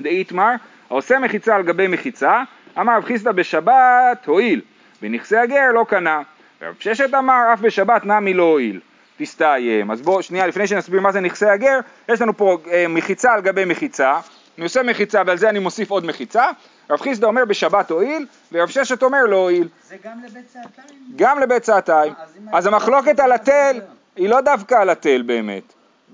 דאיתמר, 0.00 0.50
העושה 0.90 1.18
מחיצה 1.18 1.56
על 1.56 1.62
גבי 1.62 1.86
מחיצה, 1.86 2.42
אמר 2.78 2.96
רב 2.96 3.04
חיסדא 3.04 3.32
בשבת 3.32 4.26
הועיל, 4.26 4.60
ונכסי 5.02 5.36
הגר 5.36 5.72
לא 5.74 5.84
קנה. 5.88 6.22
רב 6.62 6.74
ששת 6.80 7.14
אמר 7.14 7.42
אף 7.52 7.60
בשבת 7.60 8.04
נמי 8.04 8.34
לא 8.34 8.42
הועיל. 8.42 8.80
תסתיים. 9.16 9.90
אז 9.90 10.02
בואו 10.02 10.22
שנייה 10.22 10.46
לפני 10.46 10.66
שנסביר 10.66 11.00
מה 11.00 11.12
זה 11.12 11.20
נכסי 11.20 11.46
הגר, 11.46 11.78
יש 12.08 12.22
לנו 12.22 12.36
פה 12.36 12.58
אה, 12.70 12.88
מחיצה 12.88 13.32
על 13.32 13.40
גבי 13.40 13.64
מחיצה, 13.64 14.20
אני 14.58 14.64
עושה 14.64 14.82
מחיצה 14.82 15.22
ועל 15.26 15.38
זה 15.38 15.48
אני 15.48 15.58
מוסיף 15.58 15.90
עוד 15.90 16.06
מחיצה, 16.06 16.44
רב 16.92 17.00
חיסדא 17.00 17.26
אומר 17.26 17.44
בשבת 17.44 17.90
הועיל, 17.90 18.26
ורב 18.52 18.68
ששת 18.68 19.02
אומר 19.02 19.24
לא 19.28 19.36
הועיל. 19.36 19.68
זה 19.88 19.96
גם 20.04 20.18
לבית 20.24 20.46
צעתיים? 20.46 20.98
גם 21.16 21.38
לבית 21.38 21.62
צעתיים. 21.62 22.12
אז 22.52 22.66
המחלוקת 22.66 23.20
על 23.20 23.32
התל 23.32 23.80
היא 24.16 24.28
לא 24.28 24.40
דווקא 24.40 24.74
על 24.74 24.90
התל 24.90 25.22
באמת. 25.22 25.62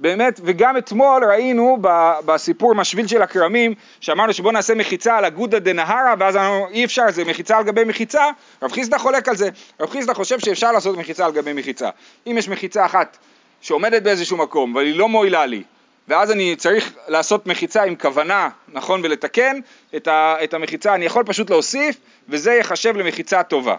באמת, 0.01 0.41
וגם 0.45 0.77
אתמול 0.77 1.25
ראינו 1.25 1.79
בסיפור 2.27 2.75
משביל 2.75 3.07
של 3.07 3.23
הכרמים, 3.23 3.75
שאמרנו 4.01 4.33
שבואו 4.33 4.53
נעשה 4.53 4.75
מחיצה 4.75 5.17
על 5.17 5.25
אגודא 5.25 5.59
דנהרא, 5.59 6.15
ואז 6.19 6.37
אמרנו 6.37 6.69
אי 6.69 6.85
אפשר, 6.85 7.11
זה 7.11 7.25
מחיצה 7.25 7.57
על 7.57 7.65
גבי 7.65 7.85
מחיצה, 7.85 8.25
רב 8.63 8.73
חיסדא 8.73 8.99
חולק 8.99 9.29
על 9.29 9.37
זה, 9.37 9.49
רב 9.81 9.91
חיסדא 9.91 10.15
חושב 10.15 10.39
שאפשר 10.39 10.73
לעשות 10.73 10.97
מחיצה 10.97 11.25
על 11.25 11.33
גבי 11.33 11.53
מחיצה. 11.53 11.91
אם 12.27 12.39
יש 12.39 12.49
מחיצה 12.49 12.87
אחת 12.87 13.17
שעומדת 13.61 14.03
באיזשהו 14.03 14.37
מקום, 14.37 14.77
אבל 14.77 14.87
היא 14.87 14.99
לא 14.99 15.09
מועילה 15.09 15.47
לי, 15.47 15.63
ואז 16.09 16.31
אני 16.31 16.57
צריך 16.57 16.93
לעשות 17.09 17.47
מחיצה 17.47 17.83
עם 17.83 17.97
כוונה, 17.97 18.49
נכון, 18.69 19.01
ולתקן 19.05 19.61
את, 19.97 20.09
ה, 20.09 20.37
את 20.45 20.55
המחיצה, 20.55 20.95
אני 20.95 21.05
יכול 21.05 21.25
פשוט 21.25 21.51
להוסיף, 21.51 21.97
וזה 22.29 22.53
ייחשב 22.53 22.97
למחיצה 22.97 23.43
טובה. 23.43 23.77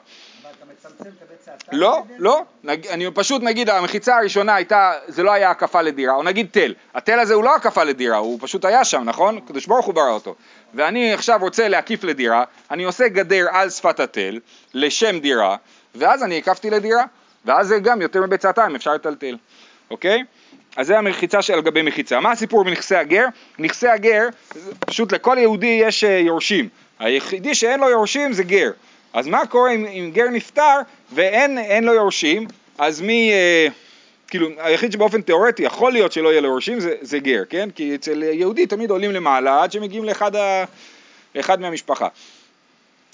לא, 1.71 2.03
לא, 2.17 2.41
נג, 2.63 2.87
אני 2.87 3.05
פשוט 3.13 3.41
נגיד 3.43 3.69
המחיצה 3.69 4.17
הראשונה 4.17 4.55
הייתה, 4.55 4.93
זה 5.07 5.23
לא 5.23 5.31
היה 5.31 5.49
הקפה 5.49 5.81
לדירה, 5.81 6.15
או 6.15 6.23
נגיד 6.23 6.47
תל, 6.51 6.73
התל 6.93 7.19
הזה 7.19 7.33
הוא 7.33 7.43
לא 7.43 7.55
הקפה 7.55 7.83
לדירה, 7.83 8.17
הוא 8.17 8.39
פשוט 8.41 8.65
היה 8.65 8.85
שם, 8.85 9.03
נכון? 9.05 9.39
קדוש 9.39 9.65
ברוך 9.65 9.85
הוא 9.85 9.93
ברא 9.93 10.11
אותו. 10.11 10.35
ואני 10.73 11.13
עכשיו 11.13 11.39
רוצה 11.41 11.67
להקיף 11.67 12.03
לדירה, 12.03 12.43
אני 12.71 12.83
עושה 12.83 13.07
גדר 13.07 13.45
על 13.51 13.69
שפת 13.69 13.99
התל, 13.99 14.39
לשם 14.73 15.19
דירה, 15.19 15.55
ואז 15.95 16.23
אני 16.23 16.37
הקפתי 16.37 16.69
לדירה, 16.69 17.03
ואז 17.45 17.67
זה 17.67 17.79
גם 17.79 18.01
יותר 18.01 18.21
מביצתיים, 18.21 18.75
אפשר 18.75 18.93
לטלטל, 18.93 19.37
אוקיי? 19.91 20.23
אז 20.75 20.87
זה 20.87 20.97
המחיצה 20.97 21.41
של 21.41 21.61
גבי 21.61 21.81
מחיצה. 21.81 22.19
מה 22.19 22.31
הסיפור 22.31 22.63
בנכסי 22.63 22.95
הגר? 22.95 23.25
נכסי 23.59 23.87
הגר, 23.87 24.27
פשוט 24.79 25.11
לכל 25.11 25.37
יהודי 25.39 25.79
יש 25.81 26.03
אה, 26.03 26.09
יורשים. 26.09 26.69
היחידי 26.99 27.55
שאין 27.55 27.79
לו 27.79 27.89
יורשים 27.89 28.33
זה 28.33 28.43
גר. 28.43 28.71
אז 29.13 29.27
מה 29.27 29.45
קורה 29.45 29.71
אם, 29.71 29.85
אם 29.85 30.11
גר 30.13 30.29
נפטר 30.31 30.79
ואין 31.13 31.83
לו 31.83 31.93
יורשים, 31.93 32.47
אז 32.77 33.01
מי, 33.01 33.31
אה, 33.31 33.67
כאילו, 34.27 34.49
היחיד 34.57 34.91
שבאופן 34.91 35.21
תיאורטי 35.21 35.63
יכול 35.63 35.91
להיות 35.91 36.11
שלא 36.11 36.29
יהיה 36.29 36.41
לו 36.41 36.47
יורשים 36.47 36.79
זה, 36.79 36.95
זה 37.01 37.19
גר, 37.19 37.43
כן? 37.49 37.69
כי 37.75 37.95
אצל 37.95 38.23
יהודי 38.23 38.67
תמיד 38.67 38.89
עולים 38.89 39.11
למעלה 39.11 39.63
עד 39.63 39.71
שמגיעים 39.71 40.03
לאחד, 40.03 40.35
ה, 40.35 40.65
מהמשפחה. 41.59 42.07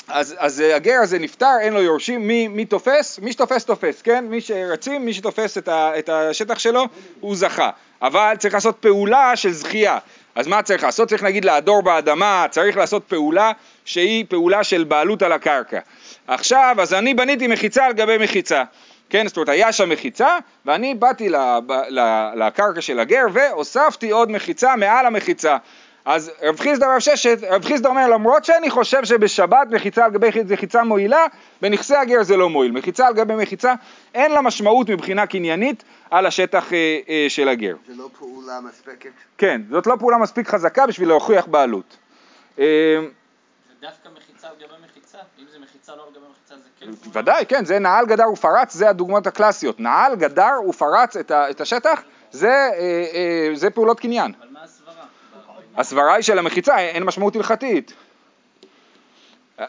אז, 0.08 0.36
אז 0.38 0.60
הגר 0.60 1.00
הזה 1.04 1.20
נפטר, 1.20 1.58
אין 1.62 1.74
לו 1.74 1.82
יורשים, 1.82 2.28
מי, 2.28 2.48
מי 2.48 2.66
תופס? 2.66 3.20
מי 3.20 3.32
שתופס 3.32 3.66
תופס, 3.66 4.02
כן? 4.02 4.26
מי 4.30 4.42
שרצים, 4.42 5.06
מי 5.06 5.14
שתופס 5.14 5.58
את, 5.58 5.68
ה, 5.68 6.00
את 6.00 6.10
השטח 6.10 6.60
שלו, 6.60 6.86
הוא 7.20 7.36
זכה. 7.36 7.70
אבל 8.02 8.34
צריך 8.40 8.54
לעשות 8.54 8.78
פעולה 8.80 9.36
של 9.36 9.52
זכייה. 9.52 9.98
אז 10.36 10.48
מה 10.48 10.62
צריך 10.62 10.84
לעשות? 10.84 11.10
צריך 11.10 11.24
נגיד 11.24 11.46
לעדור 11.46 11.82
באדמה, 11.82 12.46
צריך 12.52 12.78
לעשות 12.78 13.04
פעולה 13.08 13.52
שהיא 13.86 14.26
פעולה 14.30 14.64
של 14.64 14.84
בעלות 14.84 15.22
על 15.22 15.32
הקרקע. 15.32 15.80
עכשיו, 16.28 16.76
אז 16.80 16.94
אני 16.94 17.14
בניתי 17.14 17.48
מחיצה 17.48 17.86
על 17.86 17.94
גבי 17.94 18.18
מחיצה. 18.18 18.64
כן, 19.10 19.28
זאת 19.28 19.38
אומרת, 19.38 19.50
היה 19.50 19.72
שם 19.72 19.90
מחיצה, 19.90 20.38
ואני 20.66 20.96
באתי 20.96 21.30
לקרקע 22.36 22.82
של 22.82 23.00
הגר 23.00 23.26
והוספתי 23.34 24.10
עוד 24.10 24.32
מחיצה 24.32 24.76
מעל 24.76 25.06
המחיצה. 25.06 25.58
אז 26.06 26.32
רב 26.42 26.60
חיסדא 26.60 26.86
רב 26.86 27.00
ששת, 27.00 27.38
רב 27.50 27.66
חיסדא 27.66 27.90
אומר 27.90 28.08
למרות 28.08 28.46
שאני 28.46 28.70
חושב 28.70 29.06
שבשבת 29.06 29.68
מחיצה 29.72 30.06
על 30.06 30.12
גבי 30.12 30.30
מחיצה 30.50 30.84
מועילה, 30.84 31.26
בנכסי 31.62 31.96
הגר 31.96 32.24
זה 32.24 32.38
לא 32.38 32.50
מועיל. 32.50 32.72
מחיצה 32.72 33.08
על 33.08 33.14
גבי 33.14 33.36
מחיצה 33.36 33.74
אין 34.14 34.32
לה 34.32 34.42
משמעות 34.42 34.90
מבחינה 34.90 35.28
קניינית 35.28 35.84
על 36.12 36.26
השטח 36.26 36.74
אה, 36.74 37.00
אה, 37.10 37.26
של 37.30 37.50
הגר. 37.50 37.76
זה 37.88 37.94
לא 37.96 38.10
פעולה 38.20 38.60
מספקת? 38.70 39.10
כן, 39.38 39.62
זאת 39.70 39.88
לא 39.88 39.96
פעולה 40.00 40.18
מספיק 40.18 40.48
חזקה 40.48 40.88
בשביל 40.88 41.08
להוכיח 41.08 41.48
בעלות. 41.48 41.98
אה, 42.60 42.66
זה 43.68 43.74
דווקא 43.82 44.10
מחיצה 44.18 44.48
על 44.48 44.54
גבי 44.56 44.74
מחיצה? 44.86 45.18
אם 45.40 45.46
זה 45.52 45.58
מחיצה 45.60 45.96
לא 45.96 46.04
על 46.04 46.10
גבי 46.12 46.26
מחיצה 46.32 46.56
זה 46.56 47.02
כן? 47.12 47.20
ודאי, 47.20 47.46
כן, 47.46 47.66
זה 47.66 47.80
נעל 47.80 48.06
גדר 48.06 48.32
ופרץ, 48.32 48.74
זה 48.74 48.90
הדוגמאות 48.90 49.28
הקלאסיות. 49.28 49.80
נעל 49.80 50.16
גדר 50.16 50.54
ופרץ 50.70 51.18
את, 51.18 51.32
את 51.32 51.62
השטח, 51.62 52.02
זה, 52.32 52.50
אה, 52.50 53.06
אה, 53.14 53.50
זה 53.54 53.70
פעולות 53.70 54.00
קניין. 54.00 54.32
הסברה? 55.78 56.14
היא 56.14 56.24
של 56.24 56.40
המחיצה, 56.40 56.80
אין 56.80 57.04
משמעות 57.04 57.36
הלכתית. 57.36 57.94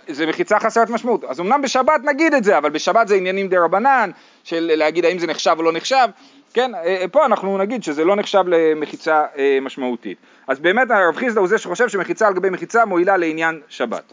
זה 0.08 0.26
מחיצה 0.26 0.60
חסרת 0.60 0.90
משמעות. 0.90 1.24
אז 1.24 1.40
אמנם 1.40 1.62
בשבת 1.62 2.00
נגיד 2.04 2.34
את 2.34 2.44
זה, 2.44 2.58
אבל 2.58 2.70
בשבת 2.70 3.08
זה 3.08 3.14
עניינים 3.14 3.48
דה 3.48 3.64
רבנן, 3.64 4.10
של 4.44 4.72
להגיד 4.76 5.04
האם 5.04 5.18
זה 5.18 5.26
נחשב 5.26 5.54
או 5.58 5.62
לא 5.62 5.72
נחשב. 5.72 6.08
כן, 6.54 6.74
אה, 6.74 6.80
אה, 6.80 7.08
פה 7.08 7.26
אנחנו 7.26 7.58
נגיד 7.58 7.82
שזה 7.82 8.04
לא 8.04 8.16
נחשב 8.16 8.44
למחיצה 8.46 9.24
אה, 9.38 9.58
משמעותית. 9.62 10.18
אז 10.46 10.58
באמת 10.58 10.90
הרב 10.90 11.16
חיסדא 11.16 11.40
הוא 11.40 11.48
זה 11.48 11.58
שחושב 11.58 11.88
שמחיצה 11.88 12.26
על 12.26 12.34
גבי 12.34 12.50
מחיצה 12.50 12.84
מועילה 12.84 13.16
לעניין 13.16 13.60
שבת. 13.68 14.12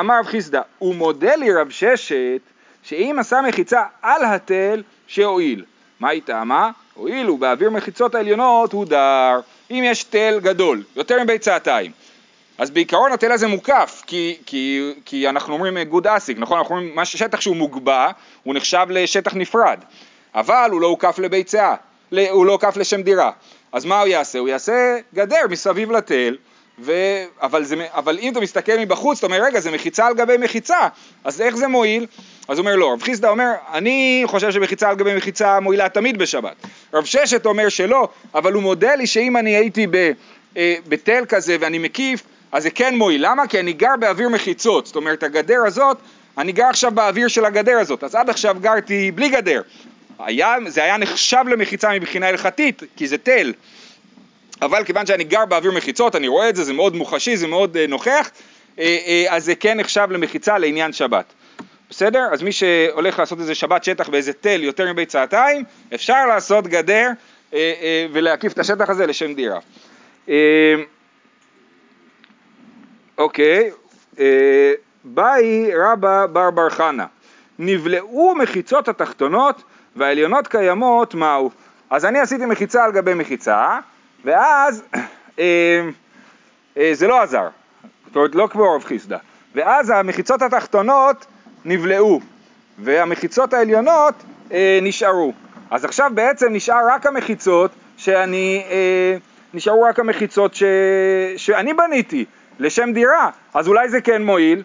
אמר 0.00 0.18
רב 0.18 0.26
חיסדא, 0.26 0.60
הוא 0.78 0.94
מודה 0.94 1.36
לי 1.36 1.52
רב 1.52 1.70
ששת, 1.70 2.40
שאם 2.82 3.16
עשה 3.20 3.40
מחיצה 3.48 3.82
על 4.02 4.24
התל, 4.24 4.82
שהועיל. 5.06 5.64
מה 6.00 6.08
היא 6.08 6.22
טעמה? 6.24 6.70
הואיל 6.94 7.30
באוויר 7.38 7.70
מחיצות 7.70 8.14
העליונות 8.14 8.72
הוא 8.72 8.86
דר. 8.86 9.40
אם 9.70 9.82
יש 9.84 10.04
תל 10.04 10.38
גדול, 10.42 10.82
יותר 10.96 11.22
מביצעתיים, 11.24 11.90
אז 12.58 12.70
בעיקרון 12.70 13.12
התל 13.12 13.32
הזה 13.32 13.46
מוקף, 13.46 14.02
כי, 14.06 14.36
כי, 14.46 14.92
כי 15.04 15.28
אנחנו 15.28 15.54
אומרים 15.54 15.78
גוד 15.78 16.06
אסיק, 16.06 16.38
נכון? 16.38 16.58
אנחנו 16.58 16.76
אומרים, 16.76 17.04
שטח 17.04 17.40
שהוא 17.40 17.56
מוגבע, 17.56 18.10
הוא 18.42 18.54
נחשב 18.54 18.86
לשטח 18.90 19.34
נפרד, 19.34 19.78
אבל 20.34 20.68
הוא 20.72 20.80
לא 20.80 20.86
הוקף 20.86 21.18
לביצה, 21.18 21.74
הוא 22.10 22.46
לא 22.46 22.52
הוקף 22.52 22.76
לשם 22.76 23.02
דירה. 23.02 23.30
אז 23.72 23.84
מה 23.84 24.00
הוא 24.00 24.08
יעשה? 24.08 24.38
הוא 24.38 24.48
יעשה 24.48 24.98
גדר 25.14 25.40
מסביב 25.50 25.92
לתל, 25.92 26.36
ו... 26.78 26.92
אבל, 27.42 27.64
זה... 27.64 27.86
אבל 27.92 28.18
אם 28.18 28.32
אתה 28.32 28.40
מסתכל 28.40 28.72
מבחוץ, 28.78 29.18
אתה 29.18 29.26
אומר, 29.26 29.42
רגע, 29.44 29.60
זה 29.60 29.70
מחיצה 29.70 30.06
על 30.06 30.14
גבי 30.14 30.36
מחיצה, 30.36 30.88
אז 31.24 31.40
איך 31.40 31.56
זה 31.56 31.68
מועיל? 31.68 32.06
אז 32.48 32.58
הוא 32.58 32.64
אומר 32.64 32.76
לא, 32.76 32.92
רב 32.92 33.02
חיסדא 33.02 33.28
אומר, 33.28 33.52
אני 33.72 34.22
חושב 34.26 34.52
שמחיצה 34.52 34.88
על 34.88 34.96
גבי 34.96 35.16
מחיצה 35.16 35.60
מועילה 35.60 35.88
תמיד 35.88 36.18
בשבת. 36.18 36.54
רב 36.94 37.04
ששת 37.04 37.46
אומר 37.46 37.68
שלא, 37.68 38.08
אבל 38.34 38.52
הוא 38.52 38.62
מודה 38.62 38.94
לי 38.94 39.06
שאם 39.06 39.36
אני 39.36 39.56
הייתי. 39.56 39.86
אה, 40.56 40.74
בתל 40.88 41.24
כזה 41.28 41.56
ואני 41.60 41.78
מקיף, 41.78 42.22
אז 42.52 42.62
זה 42.62 42.70
כן 42.70 42.94
מועיל. 42.96 43.26
למה? 43.26 43.46
כי 43.46 43.60
אני 43.60 43.72
גר 43.72 43.96
באוויר 44.00 44.28
מחיצות, 44.28 44.86
זאת 44.86 44.96
אומרת 44.96 45.22
הגדר 45.22 45.62
הזאת, 45.66 45.98
אני 46.38 46.52
גר 46.52 46.64
עכשיו 46.64 46.90
באוויר 46.90 47.28
של 47.28 47.44
הגדר 47.44 47.78
הזאת, 47.78 48.04
אז 48.04 48.14
עד 48.14 48.30
עכשיו 48.30 48.56
גרתי 48.60 49.10
בלי 49.10 49.28
גדר. 49.28 49.62
היה, 50.18 50.54
זה 50.66 50.84
היה 50.84 50.96
נחשב 50.96 51.44
למחיצה 51.48 51.92
מבחינה 51.92 52.28
הלכתית, 52.28 52.82
כי 52.96 53.06
זה 53.06 53.18
תל. 53.18 53.52
אבל 54.62 54.84
כיוון 54.84 55.06
שאני 55.06 55.24
גר 55.24 55.44
באוויר 55.44 55.72
מחיצות, 55.72 56.16
אני 56.16 56.28
רואה 56.28 56.48
את 56.48 56.56
זה, 56.56 56.64
זה 56.64 56.72
מאוד 56.72 56.94
מוחשי, 56.94 57.36
זה 57.36 57.46
מאוד 57.46 57.76
uh, 57.76 57.90
נוכח, 57.90 58.30
uh, 58.76 58.80
אז 59.28 59.44
זה 59.44 59.54
כן 59.54 59.80
נחשב 59.80 60.08
למחיצה 60.10 60.58
לעניין 60.58 60.92
שבת. 60.92 61.24
בסדר? 61.90 62.28
אז 62.32 62.42
מי 62.42 62.52
שהולך 62.52 63.18
לעשות 63.18 63.38
איזה 63.38 63.54
שבת 63.54 63.84
שטח 63.84 64.08
באיזה 64.08 64.32
תל 64.32 64.62
יותר 64.62 64.92
מביצעתיים, 64.92 65.64
אפשר 65.94 66.26
לעשות 66.26 66.66
גדר 66.66 67.10
uh, 67.10 67.52
uh, 67.52 67.56
ולהקיף 68.12 68.52
את 68.52 68.58
השטח 68.58 68.90
הזה 68.90 69.06
לשם 69.06 69.34
דירה. 69.34 69.58
Uh, 70.26 70.30
אוקיי, 73.18 73.70
uh, 74.14 74.18
באי 75.04 75.70
רבא 75.76 76.26
בר 76.26 76.50
בר 76.50 76.70
חנה, 76.70 77.06
נבלעו 77.58 78.34
מחיצות 78.34 78.88
התחתונות 78.88 79.62
והעליונות 79.96 80.48
קיימות 80.48 81.14
מהו? 81.14 81.50
אז 81.90 82.04
אני 82.04 82.18
עשיתי 82.18 82.46
מחיצה 82.46 82.84
על 82.84 82.92
גבי 82.92 83.14
מחיצה, 83.14 83.78
ואז 84.24 84.82
אה, 85.38 85.88
אה, 86.76 86.90
זה 86.92 87.06
לא 87.06 87.22
עזר, 87.22 87.48
זאת 88.06 88.16
אומרת 88.16 88.34
לא 88.34 88.48
כמו 88.52 88.74
רב 88.74 88.84
חיסדא, 88.84 89.18
ואז 89.54 89.90
המחיצות 89.90 90.42
התחתונות 90.42 91.26
נבלעו, 91.66 92.20
והמחיצות 92.78 93.54
העליונות 93.54 94.14
אה, 94.52 94.78
נשארו. 94.82 95.32
אז 95.70 95.84
עכשיו 95.84 96.10
בעצם 96.14 96.46
נשאר 96.52 96.80
רק 96.88 97.06
המחיצות 97.06 97.70
שאני, 97.96 98.62
אה, 98.70 99.16
נשארו 99.54 99.82
רק 99.82 99.98
המחיצות 99.98 100.54
ש, 100.54 100.62
שאני 101.36 101.74
בניתי 101.74 102.24
לשם 102.58 102.92
דירה, 102.92 103.30
אז 103.54 103.68
אולי 103.68 103.88
זה 103.88 104.00
כן 104.00 104.22
מועיל, 104.22 104.62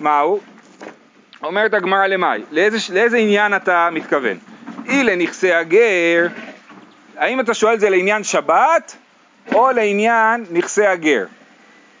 מהו? 0.00 0.40
אומרת 1.42 1.74
הגמרא 1.74 2.06
למאי, 2.06 2.42
לאיזה, 2.50 2.94
לאיזה 2.94 3.16
עניין 3.16 3.56
אתה 3.56 3.88
מתכוון? 3.92 4.38
אי 4.88 5.04
לנכסי 5.04 5.52
הגר, 5.52 6.26
האם 7.16 7.40
אתה 7.40 7.54
שואל 7.54 7.78
זה 7.78 7.90
לעניין 7.90 8.24
שבת 8.24 8.96
או 9.52 9.70
לעניין 9.70 10.44
נכסי 10.50 10.86
הגר? 10.86 11.24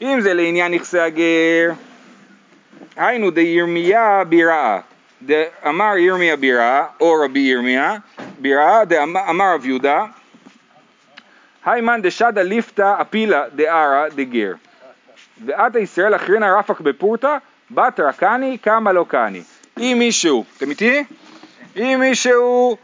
אם 0.02 0.20
זה 0.20 0.34
לעניין 0.34 0.74
נכסי 0.74 0.98
הגר, 0.98 1.72
היינו 2.96 3.30
דירמיה 3.30 4.24
ביראה, 4.28 4.80
דאמר 5.22 5.96
ירמיה 5.96 6.36
ביראה, 6.36 6.86
או 7.00 7.14
רבי 7.24 7.40
ירמיה 7.40 7.96
ביראה, 8.38 8.84
דאמר 8.84 9.54
רב 9.54 9.66
יהודה, 9.66 10.04
היימן 11.64 12.02
דשדא 12.02 12.42
ליפתא 12.42 12.94
אפילה 13.00 13.42
דערא 13.54 14.08
דגר. 14.08 14.52
ועתה 15.44 15.78
ישראל 15.78 16.14
אחרינה 16.16 16.58
רפק 16.58 16.80
בפורתא, 16.80 17.36
בת 17.70 18.00
רקני 18.00 18.58
כמה 18.62 18.92
לא 18.92 19.04
קני. 19.08 19.42
אם 19.78 19.96
מישהו, 19.98 20.44
אתם 20.56 20.70
איתי? 20.70 21.04
אם 21.76 21.96
מישהו 22.00 22.76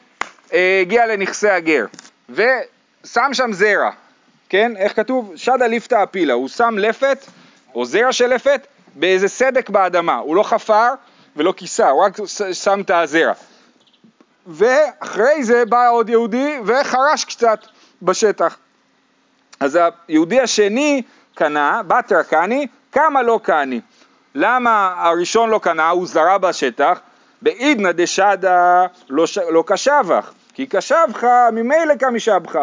אה, 0.53 0.79
הגיע 0.83 1.07
לנכסי 1.07 1.49
הגר 1.49 1.87
ושם 2.31 3.31
שם 3.33 3.53
זרע, 3.53 3.91
כן? 4.49 4.77
איך 4.77 4.97
כתוב? 4.97 5.33
שדא 5.37 5.65
ליפתא 5.65 6.03
אפילה, 6.03 6.35
הוא 6.35 6.49
שם 6.49 6.79
לפת 6.79 7.27
או 7.75 7.85
זרע 7.85 8.13
של 8.13 8.27
לפת 8.27 8.67
באיזה 8.97 9.29
סדק 9.29 9.71
באדמה, 9.71 10.17
הוא 10.17 10.37
לא 10.37 10.43
חפר 10.43 10.89
ולא 11.37 11.55
כיסה, 11.57 11.91
הוא 11.91 12.05
רק 12.05 12.19
שם 12.53 12.81
את 12.81 12.91
הזרע. 12.91 13.33
ואחרי 14.47 15.45
זה 15.45 15.65
בא 15.65 15.91
עוד 15.91 16.09
יהודי 16.09 16.59
וחרש 16.65 17.25
קצת 17.25 17.59
בשטח. 18.03 18.57
אז 19.61 19.79
היהודי 20.09 20.41
השני 20.41 21.03
קנה, 21.35 21.83
בתר 21.87 22.23
קני, 22.23 22.67
כמה 22.93 23.23
לא 23.23 23.41
קני. 23.43 23.81
למה 24.35 24.95
הראשון 24.97 25.51
לא 25.51 25.59
קנה, 25.59 25.89
הוא 25.89 26.07
זרע 26.07 26.39
בשטח, 26.39 27.01
בעידנא 27.43 27.93
דשדא 27.93 28.87
לא, 29.09 29.27
ש... 29.27 29.39
לא 29.39 29.65
כשבך, 29.67 30.33
כי 30.55 30.67
כשבך 30.71 31.27
ממילא 31.53 31.95
כמשבך. 31.99 32.59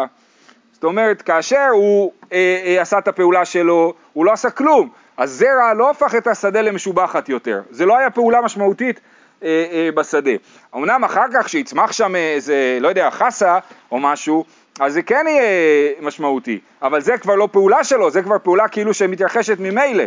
זאת 0.72 0.84
אומרת, 0.84 1.22
כאשר 1.22 1.68
הוא 1.72 2.12
אה, 2.32 2.62
אה, 2.66 2.82
עשה 2.82 2.98
את 2.98 3.08
הפעולה 3.08 3.44
שלו, 3.44 3.94
הוא 4.12 4.24
לא 4.24 4.32
עשה 4.32 4.50
כלום. 4.50 4.90
הזרע 5.18 5.74
לא 5.74 5.90
הפך 5.90 6.14
את 6.14 6.26
השדה 6.26 6.62
למשובחת 6.62 7.28
יותר. 7.28 7.62
זה 7.70 7.86
לא 7.86 7.98
היה 7.98 8.10
פעולה 8.10 8.40
משמעותית 8.40 9.00
אה, 9.42 9.64
אה, 9.72 9.88
בשדה. 9.94 10.30
אמנם 10.74 11.04
אחר 11.04 11.24
כך 11.34 11.48
שיצמח 11.48 11.92
שם 11.92 12.16
איזה, 12.16 12.78
לא 12.80 12.88
יודע, 12.88 13.10
חסה 13.10 13.58
או 13.92 13.98
משהו, 13.98 14.44
אז 14.80 14.92
זה 14.92 15.02
כן 15.02 15.24
יהיה 15.28 15.42
משמעותי, 16.00 16.58
אבל 16.82 17.00
זה 17.00 17.18
כבר 17.18 17.34
לא 17.34 17.48
פעולה 17.52 17.84
שלו, 17.84 18.10
זה 18.10 18.22
כבר 18.22 18.36
פעולה 18.42 18.68
כאילו 18.68 18.94
שמתרחשת 18.94 19.56
ממילא, 19.58 20.04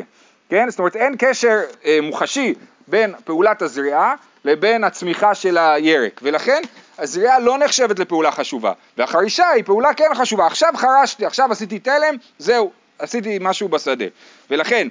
כן? 0.49 0.69
זאת 0.69 0.79
אומרת 0.79 0.95
אין 0.95 1.15
קשר 1.19 1.59
אה, 1.85 1.99
מוחשי 2.01 2.53
בין 2.87 3.13
פעולת 3.23 3.61
הזריעה 3.61 4.15
לבין 4.45 4.83
הצמיחה 4.83 5.35
של 5.35 5.57
הירק, 5.57 6.19
ולכן 6.23 6.61
הזריעה 6.97 7.39
לא 7.39 7.57
נחשבת 7.57 7.99
לפעולה 7.99 8.31
חשובה, 8.31 8.71
והחרישה 8.97 9.47
היא 9.49 9.63
פעולה 9.63 9.93
כן 9.93 10.13
חשובה, 10.15 10.47
עכשיו 10.47 10.73
חרשתי, 10.75 11.25
עכשיו 11.25 11.51
עשיתי 11.51 11.79
תלם, 11.79 12.15
זהו, 12.37 12.71
עשיתי 12.99 13.37
משהו 13.41 13.69
בשדה, 13.69 14.05
ולכן 14.51 14.87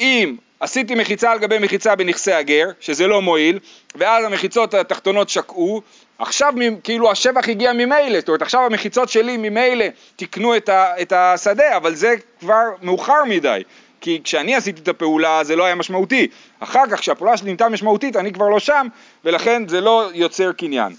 אם 0.00 0.36
עשיתי 0.60 0.94
מחיצה 0.94 1.32
על 1.32 1.38
גבי 1.38 1.58
מחיצה 1.58 1.96
בנכסי 1.96 2.32
הגר, 2.32 2.70
שזה 2.80 3.06
לא 3.06 3.22
מועיל, 3.22 3.58
ואז 3.94 4.24
המחיצות 4.24 4.74
התחתונות 4.74 5.28
שקעו, 5.28 5.82
עכשיו 6.18 6.54
כאילו 6.84 7.10
השבח 7.10 7.48
הגיע 7.48 7.72
ממילא, 7.72 8.18
זאת 8.18 8.28
אומרת 8.28 8.42
עכשיו 8.42 8.60
המחיצות 8.66 9.08
שלי 9.08 9.36
ממילא 9.36 9.84
תיקנו 10.16 10.56
את, 10.56 11.12
השדה, 11.12 11.76
אבל 11.76 11.94
זה 11.94 12.14
כבר 12.40 12.64
מאוחר 12.82 13.24
מדי, 13.28 13.62
כי 14.00 14.20
כשאני 14.24 14.54
עשיתי 14.54 14.80
את 14.82 14.88
הפעולה 14.88 15.44
זה 15.44 15.56
לא 15.56 15.64
היה 15.64 15.74
משמעותי, 15.74 16.28
אחר 16.60 16.82
כך 16.90 17.00
כשהפעולה 17.00 17.36
שלי 17.36 17.46
נהייתה 17.46 17.68
משמעותית 17.68 18.16
אני 18.16 18.32
כבר 18.32 18.48
לא 18.48 18.58
שם, 18.58 18.86
ולכן 19.24 19.68
זה 19.68 19.80
לא 19.80 20.10
יוצר 20.14 20.52
קניין. 20.52 20.92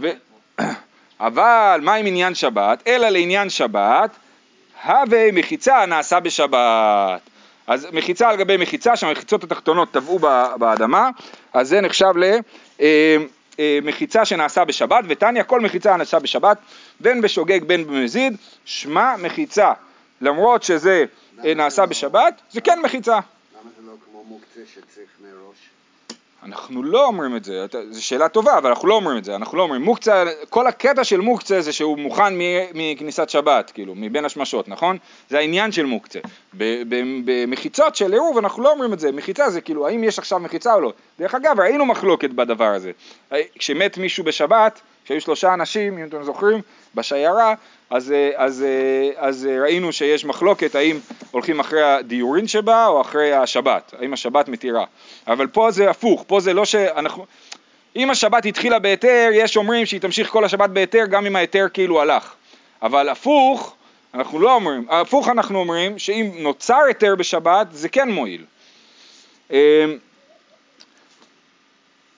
ו... 0.00 0.10
אבל 1.20 1.80
מה 1.82 1.94
עם 1.94 2.06
עניין 2.06 2.34
שבת? 2.34 2.82
אלא 2.86 3.08
לעניין 3.08 3.50
שבת, 3.50 4.10
הווה 4.84 5.32
מחיצה 5.32 5.86
נעשה 5.86 6.20
בשבת. 6.20 7.20
אז 7.66 7.88
מחיצה 7.92 8.28
על 8.28 8.36
גבי 8.36 8.56
מחיצה, 8.56 8.96
שהמחיצות 8.96 9.44
התחתונות 9.44 9.90
טבעו 9.90 10.18
באדמה, 10.58 11.10
אז 11.52 11.68
זה 11.68 11.80
נחשב 11.80 12.12
למחיצה 12.16 14.18
אה, 14.18 14.20
אה, 14.20 14.26
שנעשה 14.26 14.64
בשבת, 14.64 15.04
ותניא 15.08 15.42
כל 15.42 15.60
מחיצה 15.60 15.96
נעשה 15.96 16.18
בשבת, 16.18 16.58
בין 17.00 17.20
בשוגג 17.20 17.64
בין 17.64 17.86
במזיד, 17.86 18.36
שמע 18.64 19.16
מחיצה. 19.16 19.72
למרות 20.20 20.62
שזה 20.62 21.04
אה, 21.44 21.54
נעשה 21.54 21.86
בשבת, 21.86 22.40
זה 22.50 22.60
כן 22.60 22.78
מחיצה. 22.84 23.12
למה 23.12 23.70
זה 23.76 23.82
לא 23.86 23.92
כמו 24.04 24.24
מוקצה 24.24 24.60
שצריך 24.74 25.08
מראש? 25.20 25.73
אנחנו 26.44 26.82
לא 26.82 27.06
אומרים 27.06 27.36
את 27.36 27.44
זה, 27.44 27.66
זו 27.90 28.04
שאלה 28.04 28.28
טובה, 28.28 28.58
אבל 28.58 28.70
אנחנו 28.70 28.88
לא 28.88 28.94
אומרים 28.94 29.18
את 29.18 29.24
זה, 29.24 29.34
אנחנו 29.34 29.58
לא 29.58 29.62
אומרים, 29.62 29.82
מוקצה, 29.82 30.24
כל 30.50 30.66
הקטע 30.66 31.04
של 31.04 31.20
מוקצה 31.20 31.60
זה 31.60 31.72
שהוא 31.72 31.98
מוכן 31.98 32.34
מכניסת 32.74 33.28
שבת, 33.28 33.70
כאילו, 33.70 33.94
מבין 33.96 34.24
השמשות, 34.24 34.68
נכון? 34.68 34.98
זה 35.28 35.38
העניין 35.38 35.72
של 35.72 35.84
מוקצה. 35.84 36.18
במחיצות 37.24 37.96
של 37.96 38.12
עירוב 38.12 38.38
אנחנו 38.38 38.62
לא 38.62 38.72
אומרים 38.72 38.92
את 38.92 39.00
זה, 39.00 39.12
מחיצה 39.12 39.50
זה 39.50 39.60
כאילו, 39.60 39.86
האם 39.86 40.04
יש 40.04 40.18
עכשיו 40.18 40.38
מחיצה 40.38 40.74
או 40.74 40.80
לא? 40.80 40.92
דרך 41.18 41.34
אגב, 41.34 41.60
ראינו 41.60 41.86
מחלוקת 41.86 42.30
בדבר 42.30 42.74
הזה. 42.74 42.90
כשמת 43.58 43.98
מישהו 43.98 44.24
בשבת, 44.24 44.80
כשהיו 45.04 45.20
שלושה 45.20 45.54
אנשים, 45.54 45.98
אם 45.98 46.06
אתם 46.08 46.22
זוכרים, 46.22 46.60
בשיירה, 46.94 47.54
אז, 47.90 48.12
אה, 48.12 48.30
אז, 48.36 48.62
אה, 48.62 49.26
אז 49.28 49.48
אה, 49.50 49.62
ראינו 49.62 49.92
שיש 49.92 50.24
מחלוקת 50.24 50.74
האם 50.74 50.98
הולכים 51.30 51.60
אחרי 51.60 51.82
הדיורין 51.82 52.46
שבה 52.46 52.86
או 52.86 53.00
אחרי 53.00 53.32
השבת, 53.32 53.94
האם 53.98 54.12
השבת 54.12 54.48
מתירה. 54.48 54.84
אבל 55.26 55.46
פה 55.46 55.70
זה 55.70 55.90
הפוך, 55.90 56.24
פה 56.26 56.40
זה 56.40 56.54
לא 56.54 56.64
שאנחנו... 56.64 57.26
אם 57.96 58.10
השבת 58.10 58.46
התחילה 58.46 58.78
בהיתר, 58.78 59.30
יש 59.32 59.56
אומרים 59.56 59.86
שהיא 59.86 60.00
תמשיך 60.00 60.28
כל 60.28 60.44
השבת 60.44 60.70
בהיתר 60.70 61.06
גם 61.10 61.26
אם 61.26 61.36
ההיתר 61.36 61.66
כאילו 61.72 62.00
הלך. 62.00 62.34
אבל 62.82 63.08
הפוך, 63.08 63.74
אנחנו 64.14 64.40
לא 64.40 64.54
אומרים, 64.54 64.86
הפוך 64.90 65.28
אנחנו 65.28 65.58
אומרים 65.58 65.98
שאם 65.98 66.30
נוצר 66.36 66.78
היתר 66.86 67.14
בשבת 67.14 67.66
זה 67.72 67.88
כן 67.88 68.10
מועיל. 68.10 68.44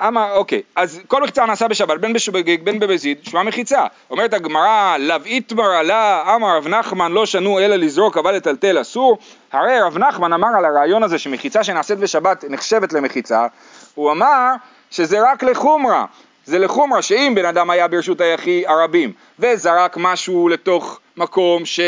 אמר, 0.00 0.32
אוקיי, 0.32 0.62
אז 0.76 1.00
כל 1.08 1.22
מחיצה 1.22 1.46
נעשה 1.46 1.68
בשבת, 1.68 2.00
בין 2.00 2.12
בשוגג 2.12 2.62
בין 2.62 2.78
בבזיד, 2.78 3.18
שמע 3.22 3.42
מחיצה. 3.42 3.86
אומרת 4.10 4.34
הגמרא, 4.34 4.96
לאו 4.98 5.16
איתמר 5.24 5.70
עלה, 5.70 6.34
אמר 6.36 6.56
רב 6.56 6.68
נחמן 6.68 7.12
לא 7.12 7.26
שנו 7.26 7.58
אלא 7.58 7.76
לזרוק 7.76 8.16
אבל 8.16 8.34
לטלטל 8.34 8.80
אסור. 8.80 9.18
הרי 9.52 9.80
רב 9.80 9.98
נחמן 9.98 10.32
אמר 10.32 10.48
על 10.58 10.64
הרעיון 10.64 11.02
הזה 11.02 11.18
שמחיצה 11.18 11.64
שנעשית 11.64 11.98
בשבת 11.98 12.44
נחשבת 12.48 12.92
למחיצה, 12.92 13.46
הוא 13.94 14.12
אמר 14.12 14.52
שזה 14.90 15.32
רק 15.32 15.42
לחומרה. 15.42 16.04
זה 16.44 16.58
לחומרה 16.58 17.02
שאם 17.02 17.32
בן 17.36 17.44
אדם 17.44 17.70
היה 17.70 17.88
ברשות 17.88 18.20
היחיד 18.20 18.64
הרבים 18.66 19.12
וזרק 19.38 19.96
משהו 19.96 20.48
לתוך 20.48 21.00
מקום 21.16 21.64
ש... 21.64 21.80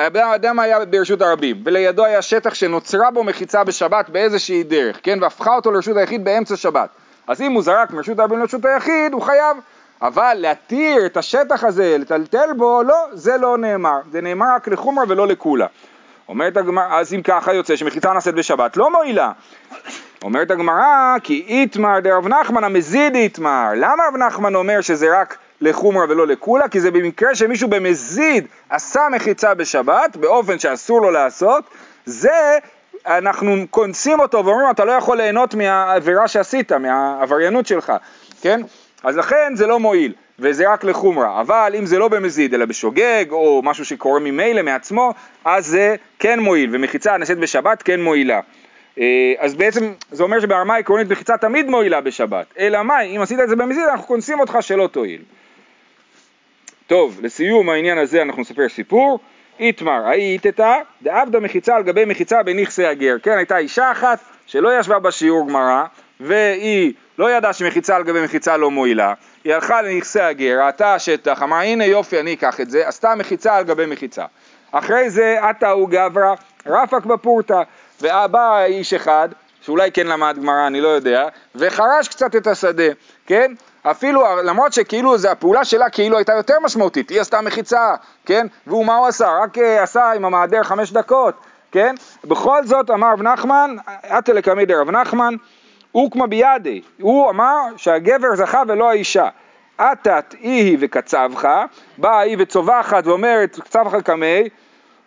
האדם 0.00 0.58
היה 0.58 0.84
ברשות 0.84 1.22
הרבים, 1.22 1.62
ולידו 1.64 2.04
היה 2.04 2.22
שטח 2.22 2.54
שנוצרה 2.54 3.10
בו 3.10 3.24
מחיצה 3.24 3.64
בשבת 3.64 4.08
באיזושהי 4.08 4.62
דרך, 4.62 5.00
כן, 5.02 5.18
והפכה 5.22 5.54
אותו 5.54 5.72
לרשות 5.72 5.96
היחיד 5.96 6.24
באמצע 6.24 6.56
שבת. 6.56 6.88
אז 7.26 7.40
אם 7.40 7.52
הוא 7.52 7.62
זרק 7.62 7.90
מרשות 7.90 8.18
הרבים 8.18 8.38
לרשות 8.38 8.64
היחיד, 8.64 9.12
הוא 9.12 9.22
חייב. 9.22 9.56
אבל 10.02 10.34
להתיר 10.38 11.06
את 11.06 11.16
השטח 11.16 11.64
הזה, 11.64 11.96
לטלטל 11.98 12.52
בו, 12.56 12.82
לא, 12.82 13.06
זה 13.12 13.36
לא 13.36 13.58
נאמר. 13.58 14.00
זה 14.12 14.20
נאמר 14.20 14.46
רק 14.54 14.68
לחומרה 14.68 15.04
ולא 15.08 15.26
לקולה. 15.26 15.66
אומרת 16.28 16.56
הגמרא, 16.56 16.98
אז 17.00 17.14
אם 17.14 17.22
ככה 17.22 17.54
יוצא 17.54 17.76
שמחיצה 17.76 18.12
נעשית 18.12 18.34
בשבת, 18.34 18.76
לא 18.76 18.90
מועילה. 18.90 19.32
אומרת 20.22 20.50
הגמרא, 20.50 21.16
כי 21.22 21.44
איתמר 21.48 22.00
דרב 22.00 22.28
נחמן 22.28 22.64
המזיד 22.64 23.14
איתמר. 23.14 23.68
למה 23.76 24.04
רב 24.08 24.16
נחמן 24.16 24.54
אומר 24.54 24.80
שזה 24.80 25.20
רק 25.20 25.36
לחומרה 25.60 26.04
ולא 26.08 26.26
לקולה, 26.26 26.68
כי 26.68 26.80
זה 26.80 26.90
במקרה 26.90 27.34
שמישהו 27.34 27.68
במזיד 27.68 28.46
עשה 28.70 29.00
מחיצה 29.12 29.54
בשבת, 29.54 30.16
באופן 30.16 30.58
שאסור 30.58 31.02
לו 31.02 31.10
לעשות, 31.10 31.64
זה 32.04 32.58
אנחנו 33.06 33.56
קונסים 33.70 34.20
אותו 34.20 34.44
ואומרים 34.44 34.70
אתה 34.70 34.84
לא 34.84 34.92
יכול 34.92 35.16
ליהנות 35.16 35.54
מהעבירה 35.54 36.28
שעשית, 36.28 36.72
מהעבריינות 36.72 37.66
שלך, 37.66 37.92
כן? 38.40 38.60
אז 39.02 39.16
לכן 39.16 39.52
זה 39.54 39.66
לא 39.66 39.80
מועיל, 39.80 40.12
וזה 40.38 40.72
רק 40.72 40.84
לחומרה, 40.84 41.40
אבל 41.40 41.74
אם 41.78 41.86
זה 41.86 41.98
לא 41.98 42.08
במזיד 42.08 42.54
אלא 42.54 42.64
בשוגג 42.64 43.24
או 43.30 43.62
משהו 43.64 43.84
שקורה 43.84 44.20
ממילא 44.20 44.62
מעצמו, 44.62 45.14
אז 45.44 45.66
זה 45.66 45.96
כן 46.18 46.40
מועיל, 46.40 46.70
ומחיצה 46.72 47.14
הנעשית 47.14 47.38
בשבת 47.38 47.82
כן 47.82 48.00
מועילה. 48.00 48.40
אה, 48.98 49.32
אז 49.38 49.54
בעצם 49.54 49.92
זה 50.10 50.22
אומר 50.22 50.40
שברמה 50.40 50.74
העקרונית 50.74 51.10
מחיצה 51.10 51.36
תמיד 51.36 51.68
מועילה 51.68 52.00
בשבת, 52.00 52.46
אלא 52.58 52.82
מאי, 52.82 53.16
אם 53.16 53.20
עשית 53.20 53.40
את 53.40 53.48
זה 53.48 53.56
במזיד 53.56 53.84
אנחנו 53.90 54.06
קונסים 54.06 54.40
אותך 54.40 54.58
שלא 54.60 54.86
תועיל. 54.92 55.20
טוב, 56.90 57.20
לסיום 57.22 57.68
העניין 57.68 57.98
הזה 57.98 58.22
אנחנו 58.22 58.42
נספר 58.42 58.68
סיפור. 58.68 59.18
איתמר, 59.60 60.06
האיתתא 60.06 60.78
דעבדה 61.02 61.40
מחיצה 61.40 61.76
על 61.76 61.82
גבי 61.82 62.04
מחיצה 62.04 62.42
בנכסי 62.42 62.86
הגר. 62.86 63.16
כן, 63.22 63.36
הייתה 63.36 63.58
אישה 63.58 63.92
אחת 63.92 64.18
שלא 64.46 64.78
ישבה 64.78 64.98
בשיעור 64.98 65.48
גמרא, 65.48 65.84
והיא 66.20 66.92
לא 67.18 67.30
ידעה 67.30 67.52
שמחיצה 67.52 67.96
על 67.96 68.02
גבי 68.02 68.24
מחיצה 68.24 68.56
לא 68.56 68.70
מועילה. 68.70 69.14
היא 69.44 69.54
הלכה 69.54 69.82
לנכסי 69.82 70.20
הגר, 70.20 70.60
ראתה 70.66 70.94
השטח, 70.94 71.42
אמרה 71.42 71.62
הנה 71.62 71.84
יופי 71.84 72.20
אני 72.20 72.34
אקח 72.34 72.60
את 72.60 72.70
זה, 72.70 72.88
עשתה 72.88 73.14
מחיצה 73.14 73.56
על 73.56 73.64
גבי 73.64 73.86
מחיצה. 73.86 74.24
אחרי 74.72 75.10
זה 75.10 75.38
עתה 75.42 75.70
הוא 75.70 75.88
גברא, 75.88 76.34
רפק 76.66 77.04
בפורתא, 77.04 77.62
ובא 78.02 78.64
איש 78.64 78.94
אחד, 78.94 79.28
שאולי 79.60 79.92
כן 79.92 80.06
למד 80.06 80.36
גמרא, 80.38 80.66
אני 80.66 80.80
לא 80.80 80.88
יודע, 80.88 81.28
וחרש 81.54 82.08
קצת 82.08 82.36
את 82.36 82.46
השדה, 82.46 82.92
כן? 83.26 83.52
אפילו 83.82 84.24
למרות 84.44 84.72
שכאילו 84.72 85.18
זה 85.18 85.30
הפעולה 85.30 85.64
שלה 85.64 85.90
כאילו 85.90 86.16
הייתה 86.16 86.32
יותר 86.32 86.54
משמעותית, 86.62 87.10
היא 87.10 87.20
עשתה 87.20 87.40
מחיצה, 87.40 87.94
כן? 88.26 88.46
והוא 88.66 88.86
מה 88.86 88.96
הוא 88.96 89.06
עשה? 89.06 89.28
רק 89.42 89.58
uh, 89.58 89.60
עשה 89.60 90.12
עם 90.12 90.24
המעדר 90.24 90.62
חמש 90.62 90.92
דקות, 90.92 91.34
כן? 91.72 91.94
בכל 92.24 92.64
זאת 92.64 92.90
אמר 92.90 93.12
רב 93.12 93.22
נחמן, 93.22 93.76
אתא 94.18 94.32
לקמי 94.32 94.66
דרב 94.66 94.90
נחמן, 94.90 95.34
אוקמה 95.94 96.26
בידי, 96.26 96.80
הוא 97.00 97.30
אמר 97.30 97.60
שהגבר 97.76 98.36
זכה 98.36 98.62
ולא 98.68 98.90
האישה. 98.90 99.28
אתת 99.80 100.34
איהי 100.40 100.76
וקצבך, 100.80 101.48
באה 101.98 102.20
היא 102.20 102.36
וצווחת 102.38 103.06
ואומרת 103.06 103.58
קצבך 103.60 103.94
קמי, 104.04 104.48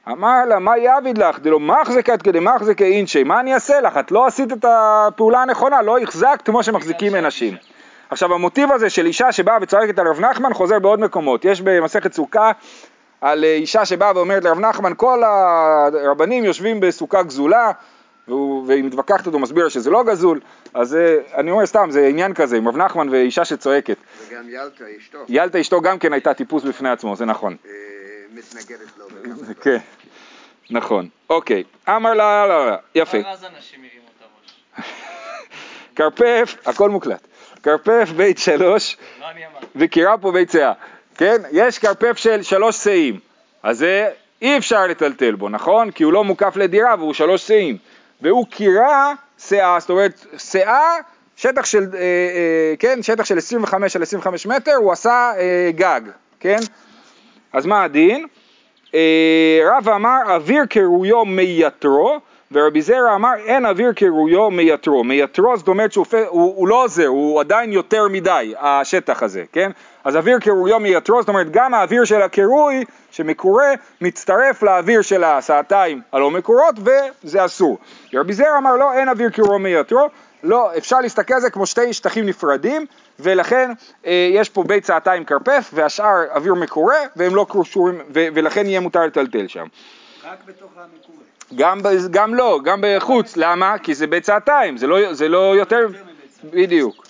אמר 0.08 0.46
לה, 0.48 0.60
מה 0.60 0.78
יעביד 0.78 1.18
לך? 1.18 1.40
דלא 1.40 1.60
מחזקת 1.60 2.22
כדי 2.22 2.40
מחזקי 2.40 2.84
אינשי, 2.84 3.24
מה 3.24 3.40
אני 3.40 3.54
אעשה 3.54 3.82
לך? 3.82 3.98
את 3.98 4.12
לא 4.12 4.26
עשית 4.26 4.52
את 4.54 4.66
הפעולה 4.68 5.42
הנכונה, 5.42 5.82
לא 5.82 5.98
החזקת 6.00 6.42
כמו 6.42 6.64
שמחזיקים 6.64 7.16
אנשים. 7.16 7.56
עכשיו 8.14 8.34
המוטיב 8.34 8.72
הזה 8.72 8.90
של 8.90 9.06
אישה 9.06 9.32
שבאה 9.32 9.58
וצועקת 9.62 10.00
על 10.00 10.08
רב 10.08 10.20
נחמן 10.20 10.54
חוזר 10.54 10.80
בעוד 10.80 11.00
מקומות. 11.00 11.46
יש 11.46 11.62
במסכת 11.62 12.14
סוכה 12.14 12.52
על 13.22 13.44
אישה 13.44 13.86
שבאה 13.86 14.12
ואומרת 14.16 14.44
לרב 14.44 14.60
נחמן, 14.60 14.94
כל 14.98 15.24
הרבנים 15.24 16.46
יושבים 16.46 16.80
בסוכה 16.80 17.24
גזולה, 17.24 17.72
והיא 18.68 18.84
מתווכחת 18.84 19.26
אותו, 19.28 19.40
מסביר 19.40 19.70
שזה 19.70 19.90
לא 19.90 20.04
גזול, 20.04 20.40
אז 20.74 20.96
אה, 20.96 21.18
אני 21.36 21.52
אומר 21.52 21.66
סתם, 21.66 21.88
זה 21.92 22.08
עניין 22.08 22.34
כזה, 22.34 22.58
עם 22.58 22.68
רב 22.68 22.78
נחמן 22.78 23.10
ואישה 23.10 23.46
שצועקת. 23.46 23.98
וגם 24.30 24.50
ילתה 24.50 24.84
אשתו. 25.00 25.18
ילתה 25.30 25.62
אשתו 25.62 25.82
גם 25.82 26.00
כן 26.00 26.14
הייתה 26.14 26.34
טיפוס 26.34 26.64
בפני 26.64 26.90
עצמו, 26.90 27.16
זה 27.16 27.26
נכון. 27.26 27.56
אה, 27.66 27.72
מתנגדת 28.34 28.98
לו. 28.98 29.06
כן, 29.64 29.78
נכון. 30.70 31.08
אוקיי, 31.30 31.64
אמר 31.90 32.14
לה, 32.14 32.48
לא, 32.48 32.70
לא, 32.70 32.76
יפה. 32.96 33.18
אז 33.18 33.44
אנשים 33.44 33.80
הרימו 33.80 34.08
את 34.18 34.24
הראש. 34.76 34.94
כרפף, 35.96 36.56
הכל 36.66 36.90
מוקלט. 36.90 37.28
כרפף 37.64 38.10
בית 38.16 38.38
שלוש. 38.38 38.98
וקירה 39.76 40.18
פה 40.18 40.32
בית 40.32 40.52
שאה. 40.52 40.74
כן? 41.18 41.42
יש 41.52 41.80
כרפף 41.80 42.18
של 42.18 42.44
שלוש 42.44 42.78
שאים, 42.78 43.20
אז 43.64 43.78
זה 43.78 44.10
אי 44.42 44.58
אפשר 44.58 44.88
לטלטל 44.88 45.36
בו, 45.36 45.50
נכון? 45.50 45.92
כי 45.92 46.04
הוא 46.04 46.14
לא 46.14 46.24
מוקף 46.24 46.56
לדירה 46.56 46.96
והוא 47.00 47.14
שלוש 47.14 47.48
שאים. 47.48 47.78
והוא 48.22 48.46
קירה 48.50 49.14
שאה, 49.38 49.80
זאת 49.80 49.90
אומרת 49.90 50.26
שאה, 50.38 50.96
שטח 51.36 51.66
של, 51.66 51.84
אה, 51.94 52.00
אה, 52.00 52.74
כן, 52.80 53.04
שטח 53.04 53.26
של 53.26 53.38
25 53.38 53.96
על 53.96 54.02
25 54.02 54.46
מטר, 54.46 54.76
הוא 54.76 54.92
עשה 54.92 55.32
אה, 55.38 55.72
גג, 55.76 56.02
כן? 56.40 56.60
אז 57.54 57.66
מה 57.66 57.84
הדין? 57.84 58.26
אה, 58.96 59.60
רב 59.66 59.90
אמר 59.90 60.20
אוויר 60.28 60.66
קרויו 60.66 61.26
מייתרו, 61.26 62.20
ורבי 62.52 62.82
זרע 62.82 63.16
אמר 63.16 63.34
אין 63.46 63.66
אוויר 63.66 63.92
קרויו 63.94 64.52
מייתרו. 64.52 65.04
מייתרו 65.04 65.58
זאת 65.58 65.68
אומרת 65.68 65.92
שהוא 65.92 66.06
הוא, 66.28 66.54
הוא 66.56 66.68
לא 66.68 66.84
עוזר, 66.84 67.08
הוא 67.08 67.40
עדיין 67.40 67.72
יותר 67.72 68.08
מדי, 68.08 68.54
השטח 68.60 69.24
הזה, 69.24 69.44
כן? 69.52 69.72
אז 70.04 70.16
אוויר 70.16 70.40
קירויו 70.40 70.80
מייתרו, 70.80 71.22
זאת 71.22 71.30
אומרת 71.30 71.52
גם 71.52 71.74
האוויר 71.74 72.06
של 72.06 72.22
הקירוי 72.22 72.84
שמקורה 73.12 73.74
מצטרף 74.02 74.64
לאוויר 74.64 75.02
של 75.02 75.24
הסעתיים 75.24 76.02
הלא 76.12 76.32
מקורות 76.32 76.76
וזה 76.78 77.46
אסור. 77.46 77.78
רבי 78.14 78.34
זרע 78.34 78.58
אמר 78.58 78.76
לא, 78.76 78.94
אין 78.94 79.10
אוויר 79.10 79.30
קירוי 79.30 79.60
מייתרו, 79.60 80.08
לא, 80.44 80.78
אפשר 80.78 81.00
להסתכל 81.02 81.34
על 81.34 81.40
זה 81.42 81.50
כמו 81.50 81.66
שתי 81.66 81.94
שטחים 81.94 82.26
נפרדים 82.26 82.86
ולכן 83.20 83.72
אה, 84.06 84.30
יש 84.32 84.50
פה 84.50 84.64
בית 84.64 84.86
סעתיים 84.86 85.26
כרפף 85.26 85.70
והשאר 85.74 86.24
אוויר 86.36 86.54
מקורה 86.54 86.98
והם 87.16 87.36
לא 87.36 87.46
קשורים 87.50 88.02
ולכן 88.10 88.66
יהיה 88.66 88.80
מותר 88.80 89.06
לטלטל 89.06 89.48
שם. 89.48 89.66
רק 90.24 90.38
בתוך 90.48 90.72
המקורה. 90.78 91.24
גם, 91.56 91.80
גם 92.12 92.36
לא, 92.36 92.60
גם 92.64 92.80
בחוץ, 92.84 93.38
למה? 93.38 93.78
כי 93.78 93.96
זה 93.96 94.08
בית 94.08 94.26
סעתיים, 94.26 94.78
זה 94.78 94.88
לא, 94.88 95.14
זה 95.14 95.28
לא 95.28 95.56
יותר, 95.56 95.88
בדיוק. 96.44 97.08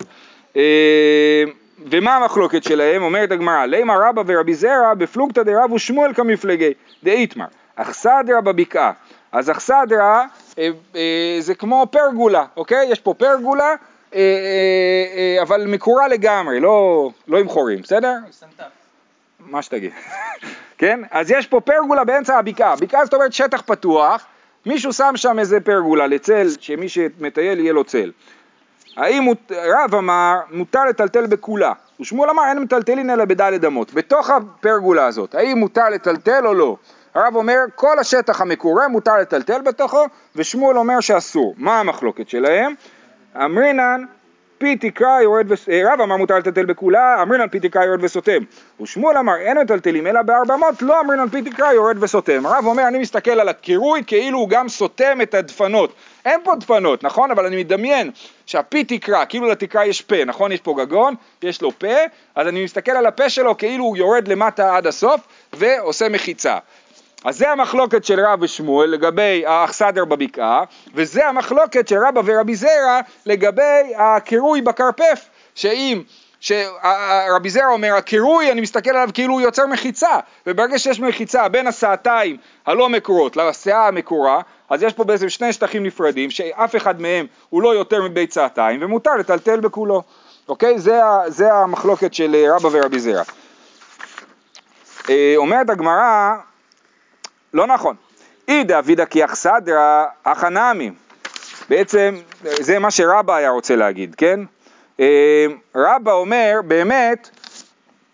אה, 0.55 1.43
ומה 1.91 2.15
המחלוקת 2.17 2.63
שלהם? 2.63 3.03
אומרת 3.03 3.31
הגמרא, 3.31 3.65
לימה 3.65 3.93
רבא 3.97 4.23
ורבי 4.25 4.53
זרע 4.53 4.93
בפלוגתא 4.93 5.43
דרב 5.43 5.71
ושמואל 5.71 6.13
כמפלגי 6.13 6.73
דאיתמר, 7.03 7.45
אכסדרה 7.75 8.41
בבקעה. 8.43 8.91
אז 9.31 9.51
אכסדרה 9.51 10.25
אה, 10.59 10.69
אה, 10.95 11.37
זה 11.39 11.55
כמו 11.55 11.87
פרגולה, 11.91 12.45
אוקיי? 12.57 12.87
יש 12.89 12.99
פה 12.99 13.13
פרגולה, 13.13 13.75
אה, 14.15 15.37
אבל 15.41 15.65
מקורה 15.67 16.07
לגמרי, 16.07 16.59
לא, 16.59 17.09
לא 17.27 17.39
עם 17.39 17.49
חורים, 17.49 17.81
בסדר? 17.81 18.13
סנטף. 18.31 18.82
מה 19.45 19.61
שתגיד, 19.61 19.91
כן? 20.77 20.99
אז 21.11 21.31
יש 21.31 21.47
פה 21.47 21.59
פרגולה 21.61 22.03
באמצע 22.03 22.37
הבקעה, 22.37 22.75
בקעה 22.75 23.05
זאת 23.05 23.13
אומרת 23.13 23.33
שטח 23.33 23.61
פתוח, 23.61 24.25
מישהו 24.65 24.93
שם 24.93 25.11
שם 25.15 25.39
איזה 25.39 25.59
פרגולה 25.59 26.07
לצל, 26.07 26.47
שמי 26.59 26.89
שמטייל 26.89 27.59
יהיה 27.59 27.73
לו 27.73 27.83
צל. 27.83 28.11
האם 28.97 29.27
רב 29.51 29.95
אמר 29.95 30.39
מותר 30.51 30.85
לטלטל 30.85 31.27
בכולה, 31.27 31.73
ושמואל 31.99 32.29
אמר 32.29 32.43
אין 32.49 32.59
מטלטלין 32.59 33.09
אלא 33.09 33.25
בדלת 33.25 33.65
אמות, 33.65 33.93
בתוך 33.93 34.29
הפרגולה 34.29 35.05
הזאת, 35.05 35.35
האם 35.35 35.57
מותר 35.57 35.89
לטלטל 35.89 36.47
או 36.47 36.53
לא? 36.53 36.77
הרב 37.15 37.35
אומר 37.35 37.59
כל 37.75 37.99
השטח 37.99 38.41
המקורה 38.41 38.87
מותר 38.87 39.17
לטלטל 39.17 39.61
בתוכו, 39.61 40.05
ושמואל 40.35 40.77
אומר 40.77 40.99
שאסור. 40.99 41.55
מה 41.57 41.79
המחלוקת 41.79 42.29
שלהם? 42.29 42.73
אמרינן 43.35 44.05
פי 44.57 44.75
תקרא 44.75 45.21
יורד 45.21 45.51
וסותם, 45.51 45.71
רב 45.85 46.01
אמר 46.01 46.17
מותר 46.17 46.37
לטלטל 46.37 46.65
בכולה, 46.65 47.21
אמרינן 47.21 47.47
פי 47.47 47.59
תקרא 47.59 47.83
יורד 47.83 48.03
וסותם. 48.03 48.37
ושמואל 48.81 49.17
אמר 49.17 49.35
אין 49.35 49.57
מטלטלים 49.57 50.07
אלא 50.07 50.21
בארבע 50.21 50.53
אמות, 50.53 50.81
לא 50.81 51.01
אמרינן 51.01 51.29
פי 51.29 51.41
תקרא 51.41 51.71
יורד 51.71 52.03
וסותם. 52.03 52.45
הרב 52.45 52.65
אומר 52.65 52.87
אני 52.87 52.99
מסתכל 52.99 53.31
על 53.31 53.49
הקירוי 53.49 54.03
כאילו 54.07 54.39
הוא 54.39 54.49
גם 54.49 54.69
סותם 54.69 55.21
את 55.21 55.33
הדפנות. 55.33 55.93
אין 56.25 56.39
פה 56.43 56.55
דפנות, 56.55 57.03
נכון? 57.03 57.31
אבל 57.31 57.45
אני 57.45 57.55
מדמיין 57.55 58.11
שהפי 58.45 58.83
תקרא, 58.83 59.25
כאילו 59.29 59.49
לתקרה 59.49 59.85
יש 59.85 60.01
פה, 60.01 60.25
נכון? 60.25 60.51
יש 60.51 60.59
פה 60.59 60.75
גגון, 60.77 61.15
יש 61.43 61.61
לו 61.61 61.71
פה, 61.79 61.97
אז 62.35 62.47
אני 62.47 62.63
מסתכל 62.63 62.91
על 62.91 63.05
הפה 63.05 63.29
שלו 63.29 63.57
כאילו 63.57 63.83
הוא 63.83 63.97
יורד 63.97 64.27
למטה 64.27 64.77
עד 64.77 64.87
הסוף 64.87 65.21
ועושה 65.53 66.09
מחיצה. 66.09 66.57
אז 67.23 67.37
זה 67.37 67.51
המחלוקת 67.51 68.05
של 68.05 68.19
רב 68.19 68.41
ושמואל 68.41 68.89
לגבי 68.89 69.43
האכסדר 69.45 70.05
בבקעה, 70.05 70.63
וזה 70.95 71.27
המחלוקת 71.27 71.87
של 71.87 71.97
רבא 72.07 72.21
ורבי 72.25 72.55
זרע 72.55 72.99
לגבי 73.25 73.93
הקירוי 73.97 74.61
בכרפף, 74.61 75.29
שאם 75.55 76.01
שרבי 76.39 77.49
זרע 77.49 77.65
אומר, 77.71 77.93
הקירוי, 77.95 78.51
אני 78.51 78.61
מסתכל 78.61 78.89
עליו 78.89 79.09
כאילו 79.13 79.33
הוא 79.33 79.41
יוצר 79.41 79.67
מחיצה, 79.67 80.19
וברגע 80.47 80.79
שיש 80.79 80.99
מחיצה 80.99 81.47
בין 81.47 81.67
הסעתיים 81.67 82.37
הלא 82.65 82.89
מקורות 82.89 83.37
לסעה 83.37 83.87
המקורה, 83.87 84.41
אז 84.69 84.83
יש 84.83 84.93
פה 84.93 85.03
בעצם 85.03 85.29
שני 85.29 85.53
שטחים 85.53 85.83
נפרדים, 85.83 86.31
שאף 86.31 86.75
אחד 86.75 87.01
מהם 87.01 87.25
הוא 87.49 87.61
לא 87.61 87.75
יותר 87.75 88.01
מבית 88.01 88.33
סעתיים, 88.33 88.83
ומותר 88.83 89.15
לטלטל 89.15 89.59
בכולו, 89.59 90.03
אוקיי? 90.49 90.79
זה, 90.79 90.99
זה 91.27 91.53
המחלוקת 91.53 92.13
של 92.13 92.35
רבא 92.55 92.69
ורבי 92.71 92.99
זרע. 92.99 93.23
אה, 95.09 95.33
אומרת 95.37 95.69
הגמרא, 95.69 96.35
לא 97.53 97.67
נכון. 97.67 97.95
אי 98.47 98.63
דאבידא 98.63 99.05
כי 99.05 99.25
אכסדרא 99.25 100.05
הכנמי. 100.25 100.91
בעצם 101.69 102.15
זה 102.41 102.79
מה 102.79 102.91
שרבא 102.91 103.35
היה 103.35 103.49
רוצה 103.49 103.75
להגיד, 103.75 104.15
כן? 104.15 104.39
אה, 104.99 105.45
רבא 105.75 106.11
אומר, 106.11 106.59
באמת, 106.65 107.29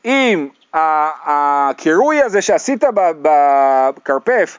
אם 0.06 0.48
הקירוי 0.74 2.24
הזה 2.24 2.42
שעשית 2.42 2.84
בכרפף, 3.22 4.58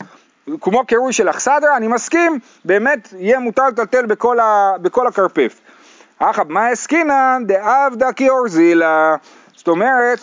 כמו 0.60 0.86
קירוי 0.86 1.12
של 1.12 1.30
אכסדרה, 1.30 1.76
אני 1.76 1.88
מסכים, 1.88 2.38
באמת 2.64 3.08
יהיה 3.18 3.38
מותר 3.38 3.68
לטלטל 3.68 4.06
בכל, 4.06 5.06
הכרפף. 5.06 5.60
אחא 6.18 6.42
מה 6.48 6.68
עסקינן 6.68 7.42
דעבדא 7.46 8.12
כי 8.12 8.28
אורזילה, 8.28 9.16
זאת 9.56 9.68
אומרת, 9.68 10.18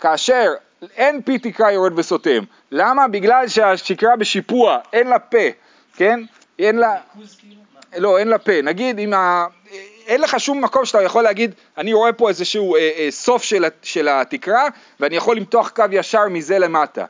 כאשר 0.00 0.52
אין 0.96 1.22
פי 1.22 1.38
תקרה 1.38 1.72
יורד 1.72 1.98
וסותם. 1.98 2.44
למה? 2.70 3.08
בגלל 3.08 3.48
שהשקרה 3.48 4.16
בשיפוע, 4.16 4.78
אין 4.92 5.06
לה 5.06 5.18
פה, 5.18 5.48
כן? 5.96 6.20
אין 6.58 6.76
לה... 6.76 6.94
לא, 7.96 8.18
אין 8.18 8.28
לה 8.28 8.38
פה. 8.38 8.62
נגיד, 8.62 8.98
אם 8.98 9.14
ה... 9.14 9.46
אין 10.06 10.20
לך 10.20 10.40
שום 10.40 10.64
מקום 10.64 10.84
שאתה 10.84 11.02
יכול 11.02 11.22
להגיד, 11.22 11.54
אני 11.78 11.92
רואה 11.92 12.12
פה 12.12 12.28
איזשהו 12.28 12.76
אה, 12.76 12.90
אה, 12.96 13.08
סוף 13.10 13.42
של, 13.42 13.64
של 13.82 14.08
התקרה, 14.08 14.68
ואני 15.00 15.16
יכול 15.16 15.36
למתוח 15.36 15.68
קו 15.68 15.84
ישר 15.90 16.28
מזה 16.28 16.58
למטה. 16.58 17.04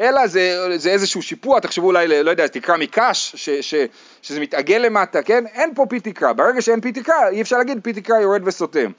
אלא 0.00 0.26
זה, 0.26 0.78
זה 0.78 0.90
איזשהו 0.90 1.22
שיפוע, 1.22 1.60
תחשבו 1.60 1.86
אולי, 1.86 2.08
לא 2.08 2.30
יודע, 2.30 2.46
תקרה 2.46 2.76
מקש, 2.76 3.32
ש, 3.36 3.50
ש, 3.50 3.74
שזה 4.22 4.40
מתעגל 4.40 4.76
למטה, 4.76 5.22
כן? 5.22 5.46
אין 5.46 5.74
פה 5.74 5.86
פי 5.88 6.00
תקרה. 6.00 6.32
ברגע 6.32 6.62
שאין 6.62 6.80
פי 6.80 6.92
תקרה, 6.92 7.28
אי 7.28 7.42
אפשר 7.42 7.58
להגיד 7.58 7.78
פי 7.82 7.92
תקרה 7.92 8.20
יורד 8.20 8.48
וסותם. 8.48 8.90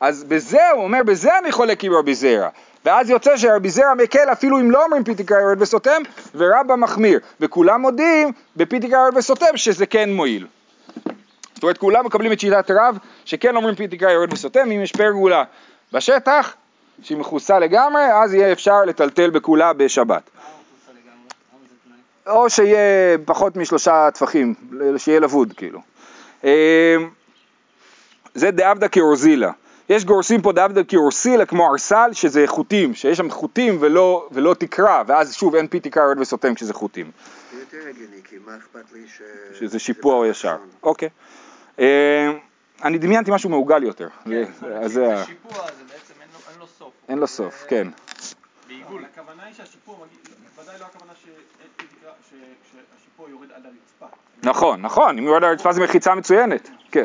אז 0.00 0.24
בזה, 0.24 0.70
הוא 0.70 0.84
אומר, 0.84 1.02
בזה 1.02 1.38
אני 1.38 1.52
חולק 1.52 1.84
עם 1.84 1.92
רבי 1.92 2.14
זרע. 2.14 2.48
ואז 2.86 3.10
יוצא 3.10 3.36
שרבי 3.36 3.70
זרע 3.70 3.94
מקל 3.94 4.32
אפילו 4.32 4.60
אם 4.60 4.70
לא 4.70 4.84
אומרים 4.84 5.04
פיתיקה 5.04 5.34
יורד 5.34 5.62
וסותם, 5.62 6.02
ורבא 6.34 6.76
מחמיר. 6.76 7.20
וכולם 7.40 7.80
מודים 7.80 8.32
בפיתיקה 8.56 8.96
יורד 8.96 9.16
וסותם 9.16 9.56
שזה 9.56 9.86
כן 9.86 10.12
מועיל. 10.12 10.46
זאת 11.54 11.62
אומרת 11.62 11.78
כולם 11.78 12.06
מקבלים 12.06 12.32
את 12.32 12.40
שיטת 12.40 12.70
רב 12.70 12.98
שכן 13.24 13.56
אומרים 13.56 13.74
פיתיקה 13.74 14.10
יורד 14.10 14.32
וסותם, 14.32 14.70
אם 14.70 14.82
יש 14.82 14.92
פרגולה 14.92 15.44
בשטח 15.92 16.54
שהיא 17.02 17.18
מכוסה 17.18 17.58
לגמרי, 17.58 18.02
אז 18.22 18.34
יהיה 18.34 18.52
אפשר 18.52 18.84
לטלטל 18.84 19.30
בכולה 19.30 19.72
בשבת. 19.72 20.30
או 22.26 22.50
שיהיה 22.50 23.18
פחות 23.24 23.56
משלושה 23.56 24.08
טפחים, 24.14 24.54
שיהיה 24.96 25.20
לבוד 25.20 25.52
כאילו. 25.56 25.80
אה, 26.44 26.96
זה 28.34 28.50
דאבדא 28.50 28.88
כאורזילה. 28.88 29.50
יש 29.88 30.04
גורסים 30.04 30.42
פה 30.42 30.52
דווקא 30.52 30.80
כאורסילה 30.88 31.46
כמו 31.46 31.72
ארסל 31.72 32.10
שזה 32.12 32.44
חוטים, 32.46 32.94
שיש 32.94 33.18
שם 33.18 33.30
חוטים 33.30 33.76
ולא, 33.80 34.28
ולא 34.32 34.54
תקרה, 34.54 35.02
ואז 35.06 35.34
שוב 35.34 35.54
אין 35.54 35.68
פי 35.68 35.80
תקרה 35.80 36.04
יורד 36.04 36.18
וסותם 36.18 36.54
כשזה 36.54 36.74
חוטים. 36.74 37.10
זה 37.52 37.60
יותר 37.60 37.88
הגיוני, 37.88 38.22
כי 38.24 38.36
מה 38.46 38.56
אכפת 38.56 38.92
לי 38.92 39.02
ש... 39.08 39.22
שזה 39.58 39.78
שיפוע 39.78 40.14
או 40.14 40.26
ישר. 40.26 40.56
אוקיי. 40.82 41.08
אה, 41.78 42.30
אני 42.84 42.98
דמיינתי 42.98 43.30
משהו 43.30 43.50
מעוגל 43.50 43.82
יותר. 43.82 44.08
כן, 44.24 44.44
שיפוע 44.60 44.86
זה 44.92 45.84
בעצם 45.84 46.14
אין 46.20 46.28
לו 46.58 46.90
אין 47.08 47.18
לו 47.18 47.26
סוף, 47.26 47.64
כן. 47.68 47.88
בעיגול. 48.68 49.04
הכוונה 49.04 49.44
היא 49.44 49.54
שהשיפור, 49.54 50.06
ודאי 50.62 50.74
לא 50.80 50.84
הכוונה 50.84 51.12
שהשיפור 52.30 53.28
יורד 53.28 53.48
עד 53.54 53.62
הרצפה. 53.66 54.16
נכון, 54.42 54.82
נכון, 54.82 55.18
אם 55.18 55.24
יורד 55.24 55.44
על 55.44 55.50
הרצפה 55.50 55.72
זה 55.72 55.80
מחיצה 55.80 56.14
מצוינת, 56.14 56.70
כן, 56.90 57.04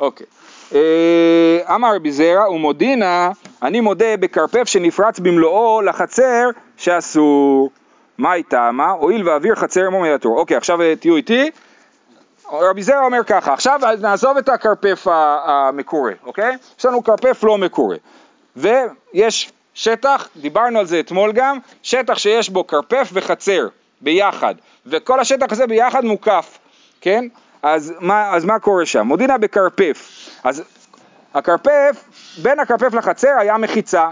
אוקיי. 0.00 0.26
אה, 0.74 1.74
אמר 1.74 1.94
רבי 1.94 2.12
זרע 2.12 2.50
ומודינה, 2.50 3.30
אני 3.62 3.80
מודה 3.80 4.16
בכרפף 4.16 4.64
שנפרץ 4.64 5.18
במלואו 5.18 5.82
לחצר 5.82 6.48
שאסור. 6.76 7.70
מה 8.18 8.34
איתה? 8.34 8.70
מה? 8.72 8.90
הואיל 8.90 9.28
ואוויר 9.28 9.54
חצר 9.54 9.86
עמו 9.86 10.00
מיתור. 10.00 10.38
אוקיי, 10.38 10.56
עכשיו 10.56 10.82
אה, 10.82 10.96
תהיו 10.96 11.16
איתי. 11.16 11.50
רבי 12.52 12.82
זרע 12.82 13.04
אומר 13.04 13.24
ככה, 13.26 13.52
עכשיו 13.52 13.80
נעזוב 14.00 14.36
את 14.36 14.48
הכרפף 14.48 15.06
המקורה, 15.44 16.12
אוקיי? 16.24 16.56
יש 16.78 16.84
לנו 16.84 17.04
כרפף 17.04 17.44
לא 17.44 17.58
מקורה. 17.58 17.96
ויש 18.56 19.52
שטח, 19.74 20.28
דיברנו 20.36 20.78
על 20.78 20.86
זה 20.86 21.00
אתמול 21.00 21.32
גם, 21.32 21.58
שטח 21.82 22.18
שיש 22.18 22.50
בו 22.50 22.66
כרפף 22.66 23.10
וחצר 23.12 23.66
ביחד, 24.00 24.54
וכל 24.86 25.20
השטח 25.20 25.52
הזה 25.52 25.66
ביחד 25.66 26.04
מוקף, 26.04 26.58
כן? 27.00 27.24
אז 27.62 27.94
מה, 28.00 28.34
אז 28.34 28.44
מה 28.44 28.58
קורה 28.58 28.86
שם? 28.86 29.06
מודינה 29.06 29.38
בכרפף. 29.38 30.21
אז 30.44 30.62
הכרפף, 31.34 32.04
בין 32.42 32.60
הכרפף 32.60 32.94
לחצר 32.94 33.34
היה 33.38 33.58
מחיצה, 33.58 34.10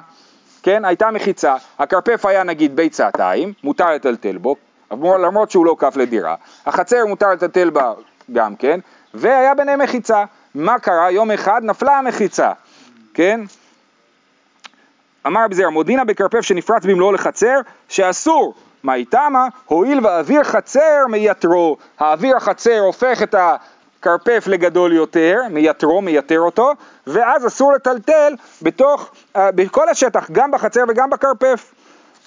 כן? 0.63 0.85
הייתה 0.85 1.11
מחיצה. 1.11 1.55
הכרפף 1.79 2.27
היה 2.27 2.43
נגיד 2.43 2.77
ביצתיים, 2.77 3.53
מותר 3.65 3.91
לטלטל 3.91 4.37
בו, 4.39 4.57
למרות 5.01 5.51
שהוא 5.51 5.67
לא 5.67 5.77
כף 5.79 5.97
לדירה. 5.97 6.35
החצר 6.67 7.07
מותר 7.07 7.31
לטלטל 7.31 7.71
בה 7.71 7.93
גם 8.33 8.57
כן, 8.57 8.81
והיה 9.15 9.55
ביניהם 9.55 9.81
מחיצה. 9.81 10.25
מה 10.55 10.79
קרה? 10.79 11.11
יום 11.11 11.31
אחד 11.31 11.61
נפלה 11.65 11.99
המחיצה, 11.99 12.53
כן? 13.15 13.41
אמר 15.27 15.49
בזר, 15.49 15.71
מודינה 15.71 16.05
בכרפף 16.05 16.41
שנפרץ 16.41 16.85
במלואו 16.85 17.13
לחצר, 17.13 17.61
שאסור. 17.89 18.55
מה 18.83 18.95
איתמה? 18.95 19.49
הואיל 19.67 20.07
ואוויר 20.07 20.45
חצר 20.45 21.07
מייתרו. 21.09 21.77
האוויר 21.99 22.37
החצר 22.37 22.79
הופך 22.79 23.23
את 23.23 23.35
הכרפף 24.01 24.45
לגדול 24.47 24.93
יותר, 24.93 25.37
מייתרו, 25.51 26.03
מייתר 26.03 26.41
אותו, 26.41 26.73
ואז 27.07 27.47
אסור 27.47 27.73
לטלטל 27.73 28.35
בתוך, 28.63 29.11
uh, 29.37 29.39
בכל 29.55 29.89
השטח, 29.89 30.31
גם 30.31 30.51
בחצר 30.51 30.81
וגם 30.89 31.11
בכרפף. 31.11 31.75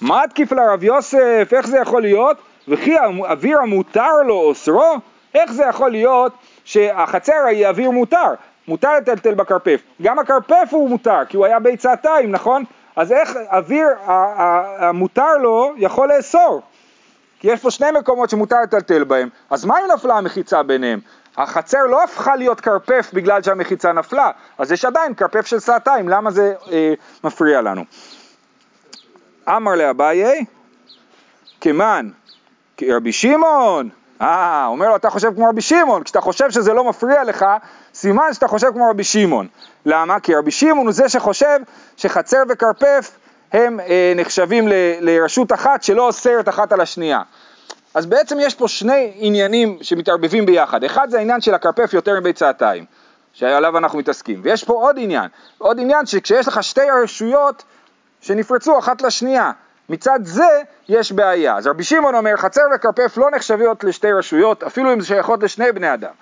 מה 0.00 0.22
תקיף 0.30 0.52
לרב 0.52 0.84
יוסף? 0.84 1.48
איך 1.52 1.66
זה 1.66 1.78
יכול 1.78 2.02
להיות? 2.02 2.36
וכי 2.68 2.98
האוויר 2.98 3.60
המותר 3.60 4.22
לו 4.26 4.34
אוסרו? 4.34 4.94
איך 5.34 5.52
זה 5.52 5.64
יכול 5.64 5.90
להיות 5.90 6.32
שהחצר 6.64 7.44
היא 7.48 7.66
אוויר 7.66 7.90
מותר? 7.90 8.34
מותר 8.68 8.96
לטלטל 8.96 9.34
בכרפף. 9.34 9.80
גם 10.02 10.18
הכרפף 10.18 10.68
הוא 10.70 10.88
מותר, 10.90 11.24
כי 11.28 11.36
הוא 11.36 11.46
היה 11.46 11.58
ביצתיים, 11.58 12.30
נכון? 12.30 12.64
אז 12.96 13.12
איך 13.12 13.36
אוויר 13.52 13.86
המותר 14.06 15.36
לו 15.42 15.72
יכול 15.76 16.12
לאסור? 16.16 16.62
כי 17.40 17.50
יש 17.50 17.60
פה 17.60 17.70
שני 17.70 17.86
מקומות 17.98 18.30
שמותר 18.30 18.56
לטלטל 18.62 19.04
בהם, 19.04 19.28
אז 19.50 19.64
מה 19.64 19.74
אם 19.80 19.84
נפלה 19.94 20.18
המחיצה 20.18 20.62
ביניהם? 20.62 21.00
החצר 21.36 21.82
לא 21.82 22.04
הפכה 22.04 22.36
להיות 22.36 22.60
כרפף 22.60 23.10
בגלל 23.12 23.42
שהמחיצה 23.42 23.92
נפלה, 23.92 24.30
אז 24.58 24.72
יש 24.72 24.84
עדיין 24.84 25.14
כרפף 25.14 25.46
של 25.46 25.60
סעתיים, 25.60 26.08
למה 26.08 26.30
זה 26.30 26.54
אה, 26.72 26.94
מפריע 27.24 27.60
לנו? 27.60 27.84
אמר 29.48 29.74
לאביי, 29.74 30.44
כמן, 31.60 32.10
כרבי 32.76 33.12
שמעון, 33.12 33.88
אה, 34.20 34.66
אומר 34.66 34.88
לו, 34.88 34.96
אתה 34.96 35.10
חושב 35.10 35.34
כמו 35.34 35.48
רבי 35.48 35.60
שמעון, 35.60 36.04
כשאתה 36.04 36.20
חושב 36.20 36.50
שזה 36.50 36.72
לא 36.72 36.84
מפריע 36.84 37.24
לך, 37.24 37.46
סימן 37.94 38.32
שאתה 38.32 38.48
חושב 38.48 38.70
כמו 38.72 38.90
רבי 38.90 39.04
שמעון. 39.04 39.48
למה? 39.86 40.20
כי 40.20 40.34
רבי 40.34 40.50
שמעון 40.50 40.86
הוא 40.86 40.92
זה 40.92 41.08
שחושב 41.08 41.58
שחצר 41.96 42.42
וכרפף 42.48 43.16
הם 43.52 43.80
אה, 43.80 44.12
נחשבים 44.16 44.68
ל, 44.68 44.72
לרשות 45.00 45.52
אחת 45.52 45.82
שלא 45.82 46.06
אוסרת 46.06 46.48
אחת 46.48 46.72
על 46.72 46.80
השנייה. 46.80 47.22
אז 47.94 48.06
בעצם 48.06 48.36
יש 48.40 48.54
פה 48.54 48.68
שני 48.68 49.12
עניינים 49.16 49.78
שמתערבבים 49.82 50.46
ביחד. 50.46 50.84
אחד 50.84 51.10
זה 51.10 51.18
העניין 51.18 51.40
של 51.40 51.54
הכרפף 51.54 51.94
יותר 51.94 52.20
מביצעתיים, 52.20 52.84
שעליו 53.32 53.78
אנחנו 53.78 53.98
מתעסקים. 53.98 54.40
ויש 54.42 54.64
פה 54.64 54.72
עוד 54.72 54.96
עניין, 54.98 55.28
עוד 55.58 55.80
עניין 55.80 56.06
שכשיש 56.06 56.48
לך 56.48 56.62
שתי 56.62 56.90
רשויות 57.02 57.62
שנפרצו 58.20 58.78
אחת 58.78 59.02
לשנייה, 59.02 59.50
מצד 59.88 60.18
זה 60.22 60.62
יש 60.88 61.12
בעיה. 61.12 61.56
אז 61.56 61.66
רבי 61.66 61.84
שמעון 61.84 62.14
אומר, 62.14 62.36
חצר 62.36 62.62
וכרפף 62.74 63.16
לא 63.16 63.30
נחשבות 63.30 63.84
לשתי 63.84 64.12
רשויות, 64.12 64.62
אפילו 64.62 64.92
אם 64.92 65.00
זה 65.00 65.06
שייכות 65.06 65.42
לשני 65.42 65.72
בני 65.72 65.94
אדם. 65.94 66.12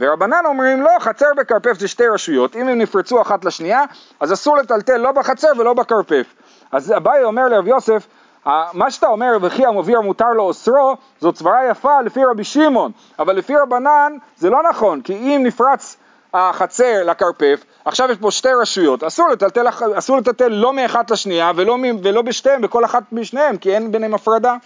ורבנן 0.00 0.42
אומרים 0.44 0.82
לא, 0.82 0.90
חצר 1.00 1.26
וכרפף 1.40 1.78
זה 1.78 1.88
שתי 1.88 2.06
רשויות, 2.06 2.56
אם 2.56 2.68
הם 2.68 2.78
נפרצו 2.78 3.22
אחת 3.22 3.44
לשנייה, 3.44 3.84
אז 4.20 4.32
אסור 4.32 4.56
לטלטל 4.56 4.96
לא 4.96 5.12
בחצר 5.12 5.48
ולא 5.58 5.74
בכרפף. 5.74 6.26
אז 6.72 6.92
אביי 6.96 7.24
אומר 7.24 7.48
לרב 7.48 7.66
יוסף, 7.66 8.06
מה 8.46 8.90
שאתה 8.90 9.06
אומר, 9.06 9.36
וכי 9.42 9.66
המביא 9.66 9.96
המותר 9.96 10.30
לו 10.30 10.42
אוסרו, 10.42 10.96
זאת 11.20 11.36
סברה 11.36 11.68
יפה 11.70 12.00
לפי 12.00 12.24
רבי 12.24 12.44
שמעון, 12.44 12.92
אבל 13.18 13.36
לפי 13.36 13.56
רבנן 13.56 14.12
זה 14.36 14.50
לא 14.50 14.62
נכון, 14.70 15.00
כי 15.00 15.12
אם 15.12 15.42
נפרץ 15.44 15.96
החצר 16.34 17.04
לכרפף, 17.04 17.64
עכשיו 17.84 18.10
יש 18.10 18.18
פה 18.18 18.30
שתי 18.30 18.48
רשויות, 18.60 19.04
אסור 19.04 19.28
לטלטל, 19.28 19.66
אסור 19.94 20.18
לטלטל 20.18 20.48
לא 20.48 20.72
מאחת 20.72 21.10
לשנייה 21.10 21.52
ולא, 21.56 21.76
ולא 22.02 22.22
בשתיהם, 22.22 22.60
בכל 22.60 22.84
אחת 22.84 23.02
משניהם, 23.12 23.56
כי 23.56 23.74
אין 23.74 23.92
ביניהם 23.92 24.14
הפרדה. 24.14 24.56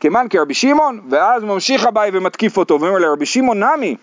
כמן 0.00 0.26
כרבי 0.30 0.54
שמעון, 0.54 1.00
ואז 1.10 1.44
ממשיך 1.44 1.86
אביי 1.86 2.10
ומתקיף 2.12 2.56
אותו, 2.56 2.80
ואומר 2.80 2.98
לרבי 2.98 3.26
שמעון 3.26 3.62
נמי, 3.62 3.96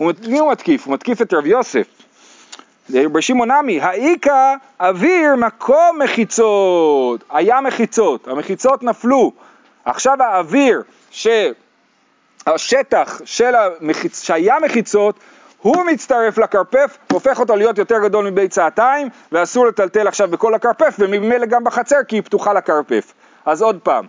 מי 0.00 0.38
הוא 0.38 0.52
מתקיף? 0.52 0.86
הוא 0.86 0.94
מתקיף 0.94 1.22
את 1.22 1.34
רבי 1.34 1.48
יוסף. 1.48 1.99
רבי 2.94 3.22
שמעון 3.22 3.50
נמי, 3.50 3.80
האיכא 3.80 4.54
אוויר 4.80 5.36
מקום 5.36 5.98
מחיצות, 6.04 7.24
היה 7.30 7.60
מחיצות, 7.60 8.28
המחיצות 8.28 8.82
נפלו, 8.82 9.32
עכשיו 9.84 10.16
האוויר 10.22 10.82
שהשטח 12.46 13.20
של 13.24 13.54
המחיצ... 13.54 14.22
שהיה 14.22 14.56
מחיצות 14.64 15.18
הוא 15.62 15.84
מצטרף 15.84 16.38
לכרפף, 16.38 16.98
הופך 17.12 17.40
אותו 17.40 17.56
להיות 17.56 17.78
יותר 17.78 17.98
גדול 18.02 18.30
מבית 18.30 18.50
צעתיים, 18.50 19.08
ואסור 19.32 19.66
לטלטל 19.66 20.08
עכשיו 20.08 20.28
בכל 20.28 20.54
הכרפף, 20.54 20.96
וממילא 20.98 21.46
גם 21.46 21.64
בחצר, 21.64 21.96
כי 22.08 22.16
היא 22.16 22.22
פתוחה 22.22 22.52
לכרפף. 22.52 23.12
אז 23.46 23.62
עוד 23.62 23.78
פעם, 23.82 24.06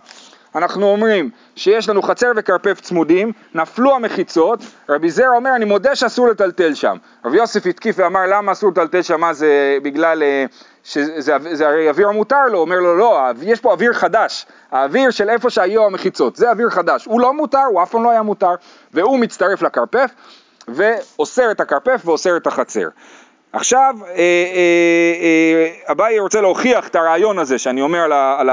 אנחנו 0.54 0.86
אומרים 0.86 1.30
שיש 1.56 1.88
לנו 1.88 2.02
חצר 2.02 2.32
וכרפף 2.36 2.80
צמודים, 2.80 3.32
נפלו 3.54 3.94
המחיצות, 3.94 4.60
רבי 4.88 5.10
זרע 5.10 5.36
אומר 5.36 5.50
אני 5.56 5.64
מודה 5.64 5.94
שאסור 5.96 6.28
לטלטל 6.28 6.74
שם. 6.74 6.96
רבי 7.24 7.36
יוסף 7.36 7.66
התקיף 7.66 7.96
ואמר 7.98 8.20
למה 8.28 8.52
אסור 8.52 8.70
לטלטל 8.70 9.02
שם, 9.02 9.20
מה 9.20 9.32
זה 9.32 9.78
בגלל 9.82 10.22
אה, 10.22 10.44
שזה 10.84 11.36
זה 11.52 11.68
הרי 11.68 11.88
אוויר 11.88 12.08
המותר 12.08 12.46
לו, 12.50 12.58
אומר 12.58 12.76
לו 12.76 12.96
לא, 12.96 13.20
יש 13.42 13.60
פה 13.60 13.72
אוויר 13.72 13.92
חדש, 13.92 14.46
האוויר 14.72 15.10
של 15.10 15.30
איפה 15.30 15.50
שהיו 15.50 15.86
המחיצות, 15.86 16.36
זה 16.36 16.50
אוויר 16.50 16.70
חדש, 16.70 17.04
הוא 17.04 17.20
לא 17.20 17.34
מותר, 17.34 17.64
הוא 17.70 17.82
אף 17.82 17.90
פעם 17.90 18.04
לא 18.04 18.10
היה 18.10 18.22
מותר, 18.22 18.54
והוא 18.94 19.18
מצטרף 19.18 19.62
לכרפף 19.62 20.10
ואוסר 20.68 21.50
את 21.50 21.60
הכרפף 21.60 22.02
ואוסר 22.04 22.36
את 22.36 22.46
החצר. 22.46 22.88
עכשיו 23.52 23.94
אה, 24.02 24.14
אה, 24.14 24.14
אה, 24.16 25.92
אביי 25.92 26.18
רוצה 26.18 26.40
להוכיח 26.40 26.88
את 26.88 26.96
הרעיון 26.96 27.38
הזה 27.38 27.58
שאני 27.58 27.82
אומר 27.82 27.98
על, 27.98 28.12
ה, 28.12 28.36
על 28.38 28.50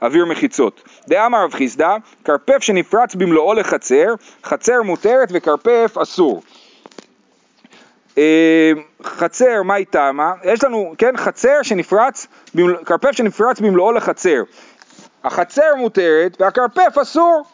האוויר 0.00 0.26
מחיצות. 0.26 0.82
דאמר 1.08 1.44
רב 1.44 1.54
חיסדא, 1.54 1.96
כרפף 2.24 2.58
שנפרץ 2.60 3.14
במלואו 3.14 3.54
לחצר, 3.54 4.14
חצר 4.44 4.82
מותרת 4.82 5.28
וכרפף 5.32 5.98
אסור. 6.02 6.42
אה, 8.18 8.72
חצר, 9.02 9.62
מה 9.64 9.76
איתה? 9.76 10.12
מה? 10.12 10.32
יש 10.44 10.64
לנו, 10.64 10.94
כן, 10.98 11.16
חצר 11.16 11.62
שנפרץ, 11.62 12.26
כרפף 12.84 13.12
שנפרץ 13.12 13.60
במלואו 13.60 13.92
לחצר. 13.92 14.42
החצר 15.24 15.74
מותרת 15.76 16.40
והכרפף 16.40 16.98
אסור. 17.02 17.44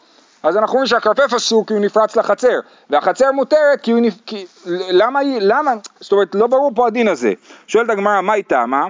אז 0.43 0.57
אנחנו 0.57 0.73
אומרים 0.73 0.87
שהכרפף 0.87 1.33
אסור 1.33 1.65
כי 1.67 1.73
הוא 1.73 1.81
נפרץ 1.81 2.15
לחצר, 2.15 2.59
והחצר 2.89 3.31
מותרת 3.31 3.81
כי 3.81 3.91
הוא 3.91 3.99
נפ... 3.99 4.13
כי... 4.25 4.45
למה 4.65 5.19
היא, 5.19 5.37
למה, 5.41 5.73
זאת 5.99 6.11
אומרת 6.11 6.35
לא 6.35 6.47
ברור 6.47 6.71
פה 6.75 6.87
הדין 6.87 7.07
הזה. 7.07 7.33
שואלת 7.67 7.89
הגמרא, 7.89 8.21
מה 8.21 8.33
היא 8.33 8.43
טעמה? 8.43 8.85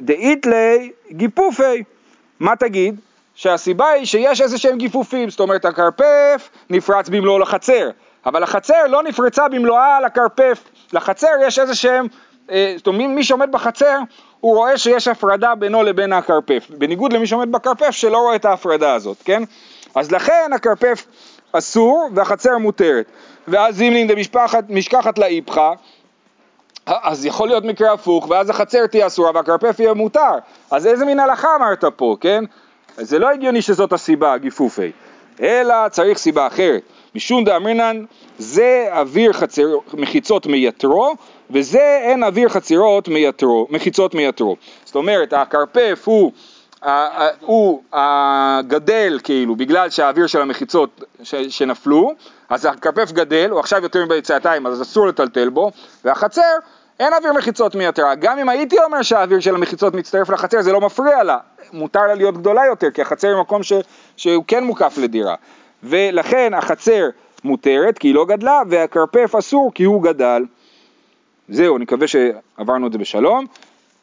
דאיתלי 0.00 0.92
גיפופי, 1.10 1.84
מה 2.40 2.56
תגיד? 2.56 3.00
שהסיבה 3.34 3.88
היא 3.88 4.06
שיש 4.06 4.40
איזה 4.40 4.58
שהם 4.58 4.78
גיפופים, 4.78 5.30
זאת 5.30 5.40
אומרת 5.40 5.64
הכרפף 5.64 6.50
נפרץ 6.70 7.08
במלואו 7.08 7.38
לחצר, 7.38 7.90
אבל 8.26 8.42
החצר 8.42 8.86
לא 8.88 9.02
נפרצה 9.02 9.48
במלואה 9.48 10.00
לכרפף, 10.00 10.58
לחצר 10.92 11.28
יש 11.46 11.58
איזה 11.58 11.74
שהם, 11.74 12.06
אה, 12.50 12.74
זאת 12.76 12.86
אומרת 12.86 13.10
מי 13.10 13.24
שעומד 13.24 13.52
בחצר 13.52 13.98
הוא 14.40 14.56
רואה 14.56 14.78
שיש 14.78 15.08
הפרדה 15.08 15.54
בינו 15.54 15.82
לבין 15.82 16.12
הכרפף, 16.12 16.66
בניגוד 16.70 17.12
למי 17.12 17.26
שעומד 17.26 17.52
בכרפף 17.52 17.90
שלא 17.90 18.18
רואה 18.18 18.36
את 18.36 18.44
ההפרדה 18.44 18.94
הזאת, 18.94 19.16
כן? 19.24 19.42
אז 19.94 20.12
לכן 20.12 20.50
הכרפף 20.54 21.06
אסור 21.52 22.08
והחצר 22.14 22.58
מותרת. 22.58 23.06
ואז 23.48 23.82
אם 23.82 23.90
לינדה 23.92 24.14
משכחת 24.68 25.18
לאיפכא, 25.18 25.72
אז 26.86 27.26
יכול 27.26 27.48
להיות 27.48 27.64
מקרה 27.64 27.92
הפוך, 27.92 28.26
ואז 28.30 28.50
החצר 28.50 28.86
תהיה 28.86 29.06
אסורה 29.06 29.30
והכרפף 29.34 29.80
יהיה 29.80 29.94
מותר. 29.94 30.38
אז 30.70 30.86
איזה 30.86 31.04
מין 31.04 31.20
הלכה 31.20 31.48
אמרת 31.56 31.84
פה, 31.96 32.16
כן? 32.20 32.44
זה 32.96 33.18
לא 33.18 33.30
הגיוני 33.30 33.62
שזאת 33.62 33.92
הסיבה, 33.92 34.38
גיפופי. 34.38 34.92
אלא 35.40 35.88
צריך 35.88 36.18
סיבה 36.18 36.46
אחרת. 36.46 36.82
משום 37.14 37.44
דאמרינן 37.44 38.04
זה 38.38 38.88
אוויר 38.92 39.32
חצר, 39.32 39.66
מחיצות 39.94 40.46
מיתרו, 40.46 41.14
וזה 41.50 41.98
אין 42.02 42.24
אוויר 42.24 42.48
חצירות 42.48 43.08
מיתרו, 43.08 43.66
מחיצות 43.70 44.14
מיתרו. 44.14 44.56
זאת 44.84 44.94
אומרת, 44.94 45.32
הכרפף 45.32 46.02
הוא, 46.04 46.32
הוא 47.40 47.82
הגדל 47.92 49.18
כאילו, 49.24 49.56
בגלל 49.56 49.90
שהאוויר 49.90 50.26
של 50.26 50.40
המחיצות 50.40 51.04
שנפלו, 51.48 52.12
אז 52.48 52.64
הכרפף 52.64 53.12
גדל, 53.12 53.50
הוא 53.50 53.60
עכשיו 53.60 53.82
יותר 53.82 54.04
מביצעתיים, 54.04 54.66
אז 54.66 54.82
אסור 54.82 55.06
לטלטל 55.06 55.48
בו, 55.48 55.70
והחצר 56.04 56.54
אין 57.00 57.14
אוויר 57.14 57.32
מחיצות 57.32 57.74
מיתרה. 57.74 58.14
גם 58.14 58.38
אם 58.38 58.48
הייתי 58.48 58.76
אומר 58.84 59.02
שהאוויר 59.02 59.40
של 59.40 59.54
המחיצות 59.54 59.94
מצטרף 59.94 60.30
לחצר, 60.30 60.62
זה 60.62 60.72
לא 60.72 60.80
מפריע 60.80 61.22
לה. 61.22 61.38
מותר 61.72 62.06
לה 62.06 62.14
להיות 62.14 62.38
גדולה 62.38 62.66
יותר, 62.66 62.90
כי 62.90 63.02
החצר 63.02 63.28
היא 63.28 63.36
מקום 63.36 63.62
ש, 63.62 63.72
שהוא 64.16 64.44
כן 64.46 64.64
מוקף 64.64 64.98
לדירה. 64.98 65.34
ולכן 65.82 66.54
החצר 66.54 67.08
מותרת 67.44 67.98
כי 67.98 68.08
היא 68.08 68.14
לא 68.14 68.24
גדלה, 68.24 68.60
והכרפף 68.68 69.34
אסור 69.38 69.72
כי 69.74 69.84
הוא 69.84 70.02
גדל. 70.02 70.44
זהו, 71.48 71.76
אני 71.76 71.82
מקווה 71.82 72.06
שעברנו 72.06 72.86
את 72.86 72.92
זה 72.92 72.98
בשלום. 72.98 73.46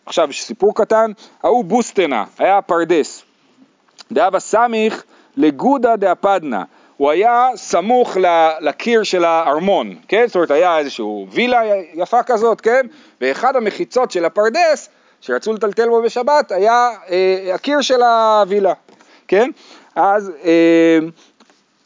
עכשיו 0.05 0.29
יש 0.29 0.43
סיפור 0.43 0.75
קטן, 0.75 1.11
ההוא 1.43 1.65
בוסטנה, 1.65 2.23
היה 2.39 2.61
פרדס. 2.61 3.23
דאבה 4.11 4.39
סמיך 4.39 5.03
לגודה 5.37 5.95
דאפדנה. 5.95 6.63
הוא 6.97 7.11
היה 7.11 7.49
סמוך 7.55 8.17
לקיר 8.59 9.03
של 9.03 9.25
הארמון, 9.25 9.95
כן? 10.07 10.23
זאת 10.27 10.35
אומרת, 10.35 10.51
היה 10.51 10.77
איזושהי 10.77 11.05
וילה 11.31 11.61
יפה 11.93 12.23
כזאת, 12.23 12.61
כן? 12.61 12.85
ואחד 13.21 13.55
המחיצות 13.55 14.11
של 14.11 14.25
הפרדס, 14.25 14.89
שרצו 15.21 15.53
לטלטל 15.53 15.89
בו 15.89 16.01
בשבת, 16.01 16.51
היה 16.51 16.89
אה, 17.09 17.51
הקיר 17.53 17.81
של 17.81 18.01
הווילה, 18.01 18.73
כן? 19.27 19.49
אז, 19.95 20.31
אה, 20.43 20.99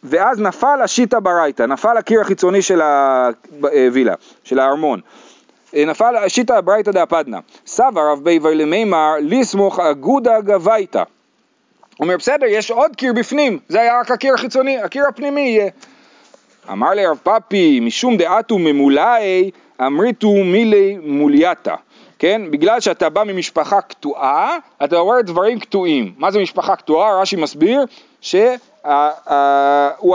ואז 0.03 0.39
נפל 0.39 0.81
השיטה 0.83 1.19
ברייתא, 1.19 1.63
נפל 1.63 1.97
הקיר 1.97 2.21
החיצוני 2.21 2.61
של 2.61 2.81
הווילה, 3.61 4.13
של 4.43 4.59
הארמון. 4.59 4.99
אה, 5.75 5.85
נפל 5.85 6.15
השיטה 6.15 6.61
ברייתא 6.61 6.91
דאפדנה. 6.91 7.39
סבא 7.67 8.01
רב 8.01 8.23
ביבר 8.23 8.53
למימר 8.53 9.13
לסמוך 9.21 9.79
אגודה 9.79 10.41
גבייתא. 10.41 11.03
אומר, 11.99 12.17
בסדר, 12.17 12.45
יש 12.45 12.71
עוד 12.71 12.95
קיר 12.95 13.13
בפנים, 13.13 13.59
זה 13.67 13.81
היה 13.81 13.99
רק 13.99 14.11
הקיר 14.11 14.33
החיצוני, 14.33 14.77
הקיר 14.77 15.03
הפנימי 15.09 15.41
יהיה. 15.41 15.69
אמר 16.71 16.89
לי 16.89 17.05
רב 17.05 17.17
פאפי, 17.23 17.79
משום 17.79 18.17
דעתו 18.17 18.57
ממולאי, 18.57 19.51
אמריתו 19.81 20.31
מילי 20.33 20.97
מולייתא. 21.03 21.75
כן? 22.19 22.41
בגלל 22.51 22.79
שאתה 22.79 23.09
בא 23.09 23.23
ממשפחה 23.23 23.81
קטועה, 23.81 24.57
אתה 24.83 24.97
אומר 24.97 25.21
דברים 25.21 25.59
קטועים. 25.59 26.13
מה 26.17 26.31
זה 26.31 26.39
משפחה 26.39 26.75
קטועה? 26.75 27.21
רש"י 27.21 27.35
מסביר 27.35 27.85
שהוא 28.21 28.41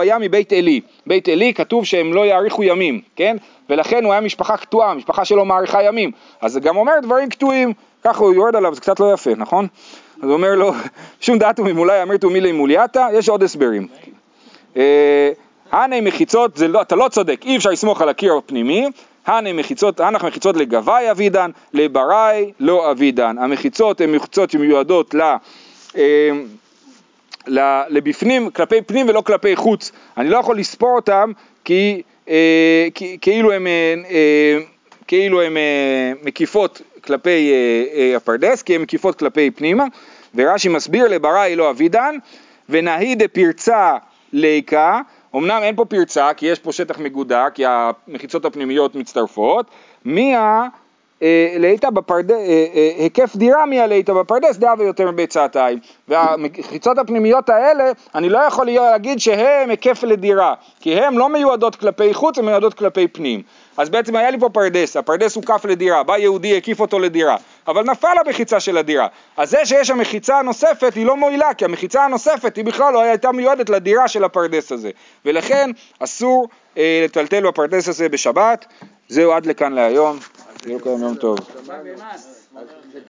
היה 0.00 0.18
מבית 0.18 0.52
עלי. 0.52 0.80
בית 1.06 1.28
עלי 1.28 1.54
כתוב 1.54 1.84
שהם 1.84 2.12
לא 2.12 2.26
יאריכו 2.26 2.62
ימים, 2.62 3.00
כן? 3.16 3.36
ולכן 3.70 4.04
הוא 4.04 4.12
היה 4.12 4.20
משפחה 4.20 4.56
קטועה, 4.56 4.94
משפחה 4.94 5.24
שלא 5.24 5.46
מאריכה 5.46 5.82
ימים. 5.82 6.10
אז 6.40 6.52
זה 6.52 6.60
גם 6.60 6.76
אומר 6.76 6.92
דברים 7.02 7.28
קטועים, 7.28 7.72
ככה 8.04 8.24
הוא 8.24 8.34
יורד 8.34 8.56
עליו, 8.56 8.74
זה 8.74 8.80
קצת 8.80 9.00
לא 9.00 9.12
יפה, 9.12 9.30
נכון? 9.36 9.66
אז 10.22 10.28
הוא 10.28 10.32
אומר 10.32 10.54
לו, 10.54 10.72
שום 11.20 11.38
דעתו 11.38 11.64
ממולי 11.64 12.02
אמרתו 12.02 12.30
מילי 12.30 12.52
מולייתא, 12.52 13.08
יש 13.12 13.28
עוד 13.28 13.42
הסברים. 13.42 13.88
הנה 15.72 16.00
מחיצות, 16.02 16.58
לא, 16.58 16.82
אתה 16.82 16.96
לא 16.96 17.08
צודק, 17.08 17.40
אי 17.44 17.56
אפשר 17.56 17.70
לסמוך 17.70 18.02
על 18.02 18.08
הקיר 18.08 18.34
הפנימי, 18.34 18.86
הנה 19.26 19.52
מחיצות, 19.52 20.00
הנח 20.00 20.24
מחיצות 20.24 20.56
לגבי 20.56 21.10
אבידן, 21.10 21.50
לברי 21.72 22.52
לא 22.60 22.90
אבידן. 22.90 23.38
המחיצות 23.38 24.00
הן 24.00 24.12
מחיצות 24.12 24.50
שמיועדות 24.50 25.14
ל... 25.14 25.20
אה, 25.96 26.30
לבפנים, 27.88 28.50
כלפי 28.50 28.82
פנים 28.82 29.08
ולא 29.08 29.20
כלפי 29.20 29.56
חוץ. 29.56 29.92
אני 30.16 30.28
לא 30.30 30.36
יכול 30.36 30.58
לספור 30.58 30.96
אותם 30.96 31.32
כי, 31.64 32.02
אה, 32.28 32.88
כי 32.94 33.18
כאילו 33.20 33.52
הן 33.52 33.66
אה, 34.10 34.58
כאילו 35.06 35.42
הן 35.42 35.56
מקיפות 36.22 36.82
כלפי 37.06 37.52
הפרדס, 38.16 38.62
כי 38.62 38.74
הן 38.74 38.82
מקיפות 38.82 39.18
כלפי 39.18 39.50
פנימה, 39.50 39.84
ורש"י 40.34 40.68
מסביר 40.68 41.08
לברי 41.08 41.56
לא 41.56 41.70
אבידן, 41.70 42.16
ונהי 42.68 43.14
דפרצה 43.14 43.96
ליקה, 44.32 45.00
אמנם 45.36 45.60
אין 45.62 45.76
פה 45.76 45.84
פרצה, 45.84 46.34
כי 46.34 46.46
יש 46.46 46.58
פה 46.58 46.72
שטח 46.72 46.98
מגודר, 46.98 47.44
כי 47.54 47.64
המחיצות 47.66 48.44
הפנימיות 48.44 48.94
מצטרפות, 48.94 49.66
מיה 50.04 50.66
אה, 51.22 51.56
לאיתא 51.58 51.90
בפרדס, 51.90 52.30
אה, 52.30 52.66
אה, 52.74 52.90
היקף 52.96 53.36
דירה 53.36 53.66
מיה 53.66 53.86
לאיתא 53.86 54.12
בפרדס 54.12 54.56
דעה 54.56 54.74
ויותר 54.78 55.10
מביצעתיים. 55.10 55.78
והמחיצות 56.08 56.98
הפנימיות 56.98 57.48
האלה, 57.48 57.84
אני 58.14 58.28
לא 58.28 58.38
יכול 58.38 58.66
להגיד 58.66 59.20
שהן 59.20 59.70
היקף 59.70 60.02
לדירה, 60.02 60.54
כי 60.80 61.00
הן 61.00 61.14
לא 61.14 61.28
מיועדות 61.28 61.76
כלפי 61.76 62.14
חוץ, 62.14 62.38
הן 62.38 62.44
מיועדות 62.44 62.74
כלפי 62.74 63.08
פנים. 63.08 63.42
אז 63.76 63.88
בעצם 63.90 64.16
היה 64.16 64.30
לי 64.30 64.40
פה 64.40 64.48
פרדס, 64.48 64.96
הפרדס 64.96 65.34
הוקף 65.36 65.64
לדירה, 65.64 66.02
בא 66.02 66.18
יהודי, 66.18 66.56
הקיף 66.56 66.80
אותו 66.80 66.98
לדירה, 66.98 67.36
אבל 67.68 67.82
נפל 67.82 68.16
המחיצה 68.26 68.60
של 68.60 68.78
הדירה. 68.78 69.06
אז 69.36 69.50
זה 69.50 69.58
שיש 69.64 69.88
שם 69.88 69.98
מחיצה 69.98 70.42
נוספת 70.42 70.94
היא 70.94 71.06
לא 71.06 71.16
מועילה, 71.16 71.54
כי 71.54 71.64
המחיצה 71.64 72.04
הנוספת 72.04 72.56
היא 72.56 72.64
בכלל 72.64 72.92
לא 72.92 73.02
הייתה 73.02 73.32
מיועדת 73.32 73.70
לדירה 73.70 74.08
של 74.08 74.24
הפרדס 74.24 74.72
הזה. 74.72 74.90
ולכן 75.24 75.70
אסור 75.98 76.48
אה, 76.78 77.00
לטלטל 77.04 77.46
בפרדס 77.48 77.88
הזה 77.88 78.08
בשבת. 78.08 78.66
זהו 79.08 79.32
עד 79.32 79.46
לכאן 79.46 79.72
להיום. 79.72 80.18
יהיה 80.66 80.76
לכם 80.76 80.90
יום 80.90 81.14
טוב. 81.14 81.38